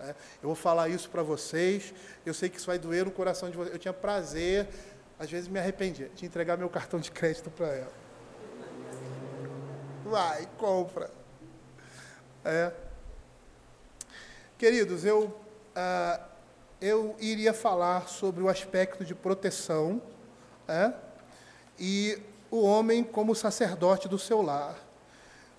[0.00, 0.10] É,
[0.42, 1.92] eu vou falar isso para vocês,
[2.24, 3.74] eu sei que isso vai doer no coração de vocês.
[3.74, 4.68] Eu tinha prazer,
[5.18, 7.92] às vezes me arrependia, de entregar meu cartão de crédito para ela.
[10.04, 11.10] Vai, compra.
[12.44, 12.72] É.
[14.56, 15.36] Queridos, eu,
[15.74, 16.20] ah,
[16.80, 20.00] eu iria falar sobre o aspecto de proteção
[20.68, 20.92] é,
[21.78, 24.76] e o homem como sacerdote do seu lar,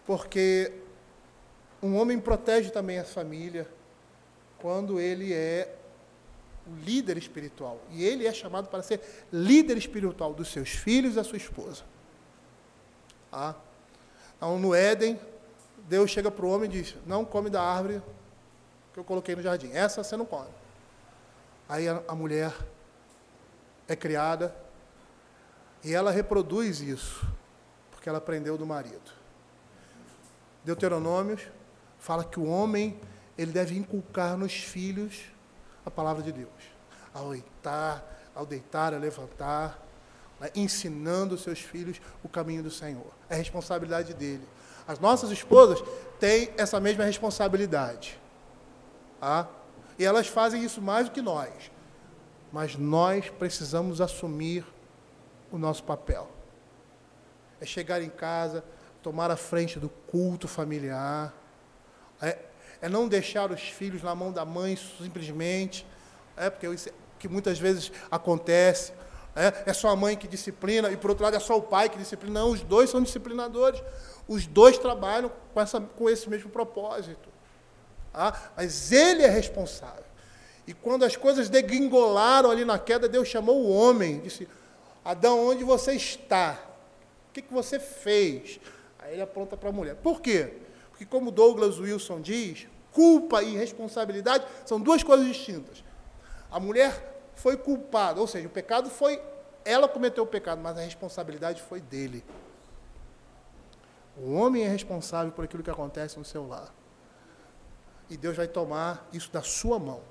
[0.05, 0.71] porque
[1.83, 3.67] um homem protege também a família
[4.61, 5.75] quando ele é
[6.67, 7.81] o líder espiritual.
[7.91, 11.83] E ele é chamado para ser líder espiritual dos seus filhos e da sua esposa.
[13.31, 13.55] Ah.
[14.37, 15.19] Então, no Éden,
[15.87, 18.01] Deus chega para o homem e diz: Não come da árvore
[18.93, 19.71] que eu coloquei no jardim.
[19.71, 20.49] Essa você não come.
[21.67, 22.53] Aí a, a mulher
[23.87, 24.55] é criada
[25.83, 27.25] e ela reproduz isso,
[27.91, 29.11] porque ela aprendeu do marido.
[30.63, 31.47] Deuteronômios
[31.97, 32.99] fala que o homem
[33.39, 35.21] ele deve inculcar nos filhos
[35.85, 36.49] a palavra de Deus.
[37.13, 38.03] Ao deitar,
[38.35, 39.79] ao deitar, a levantar,
[40.41, 43.07] né, ensinando os seus filhos o caminho do Senhor.
[43.29, 44.45] É responsabilidade dele.
[44.85, 45.81] As nossas esposas
[46.19, 48.19] têm essa mesma responsabilidade.
[49.21, 49.47] Tá?
[49.97, 51.71] E elas fazem isso mais do que nós.
[52.51, 54.65] Mas nós precisamos assumir
[55.49, 56.29] o nosso papel.
[57.61, 58.65] É chegar em casa,
[59.01, 61.33] tomar a frente do culto familiar,
[62.21, 62.48] é,
[62.81, 65.85] é não deixar os filhos na mão da mãe simplesmente,
[66.37, 68.93] é porque isso é, que muitas vezes acontece.
[69.35, 71.89] É, é só a mãe que disciplina, e por outro lado é só o pai
[71.89, 72.39] que disciplina.
[72.39, 73.81] Não, os dois são disciplinadores.
[74.27, 77.29] Os dois trabalham com, essa, com esse mesmo propósito.
[78.13, 80.03] Ah, mas ele é responsável.
[80.65, 84.47] E quando as coisas degringolaram ali na queda, Deus chamou o homem, disse:
[85.03, 86.59] Adão, onde você está?
[87.29, 88.59] O que, que você fez?
[88.99, 89.95] Aí ele aponta para a mulher.
[89.95, 90.53] Por quê?
[90.99, 95.81] Que, como Douglas Wilson diz, culpa e responsabilidade são duas coisas distintas.
[96.51, 99.21] A mulher foi culpada, ou seja, o pecado foi.
[99.63, 102.21] Ela cometeu o pecado, mas a responsabilidade foi dele.
[104.17, 106.73] O homem é responsável por aquilo que acontece no seu lar.
[108.09, 110.01] E Deus vai tomar isso da sua mão.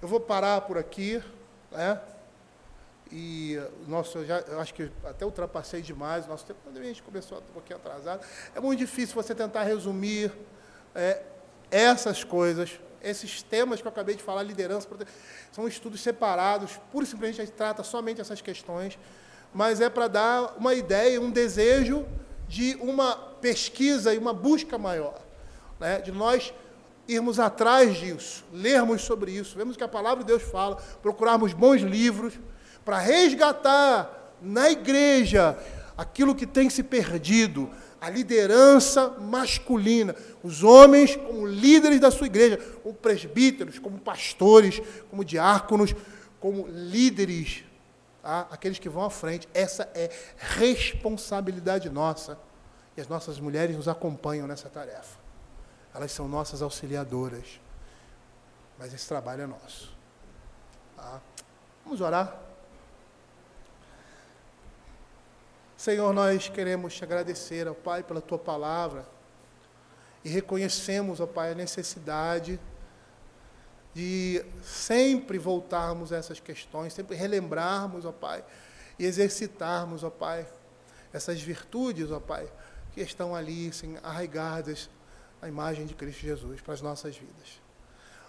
[0.00, 1.20] Eu vou parar por aqui,
[1.72, 2.00] né?
[3.14, 7.02] E nosso, eu, já, eu acho que até ultrapassei demais o nosso tempo, a gente
[7.02, 8.24] começou um pouquinho atrasado.
[8.54, 10.32] É muito difícil você tentar resumir
[10.94, 11.22] é,
[11.70, 14.88] essas coisas, esses temas que eu acabei de falar, liderança,
[15.52, 18.98] são estudos separados, pura e simplesmente a gente trata somente essas questões,
[19.52, 22.06] mas é para dar uma ideia, um desejo
[22.48, 25.20] de uma pesquisa e uma busca maior,
[25.78, 26.54] né, de nós
[27.06, 31.82] irmos atrás disso, lermos sobre isso, vemos que a palavra de Deus fala, procurarmos bons
[31.82, 32.38] livros,
[32.84, 35.56] para resgatar na igreja
[35.96, 42.58] aquilo que tem se perdido, a liderança masculina, os homens como líderes da sua igreja,
[42.82, 45.94] como presbíteros, como pastores, como diáconos,
[46.40, 47.62] como líderes,
[48.20, 48.48] tá?
[48.50, 49.48] aqueles que vão à frente.
[49.54, 52.36] Essa é responsabilidade nossa.
[52.96, 55.16] E as nossas mulheres nos acompanham nessa tarefa.
[55.94, 57.60] Elas são nossas auxiliadoras.
[58.78, 59.96] Mas esse trabalho é nosso.
[60.96, 61.20] Tá?
[61.84, 62.51] Vamos orar.
[65.82, 69.04] Senhor, nós queremos te agradecer, ó Pai, pela tua palavra
[70.24, 72.60] e reconhecemos, ó Pai, a necessidade
[73.92, 78.44] de sempre voltarmos a essas questões, sempre relembrarmos, ó Pai,
[78.96, 80.46] e exercitarmos, ó Pai,
[81.12, 82.48] essas virtudes, ó Pai,
[82.92, 84.88] que estão ali assim, arraigadas
[85.40, 87.60] na imagem de Cristo Jesus para as nossas vidas.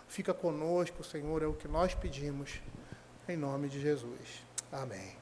[0.08, 2.50] Fica conosco, Senhor, é o que nós pedimos,
[3.30, 4.44] em nome de Jesus.
[4.72, 5.16] Amém.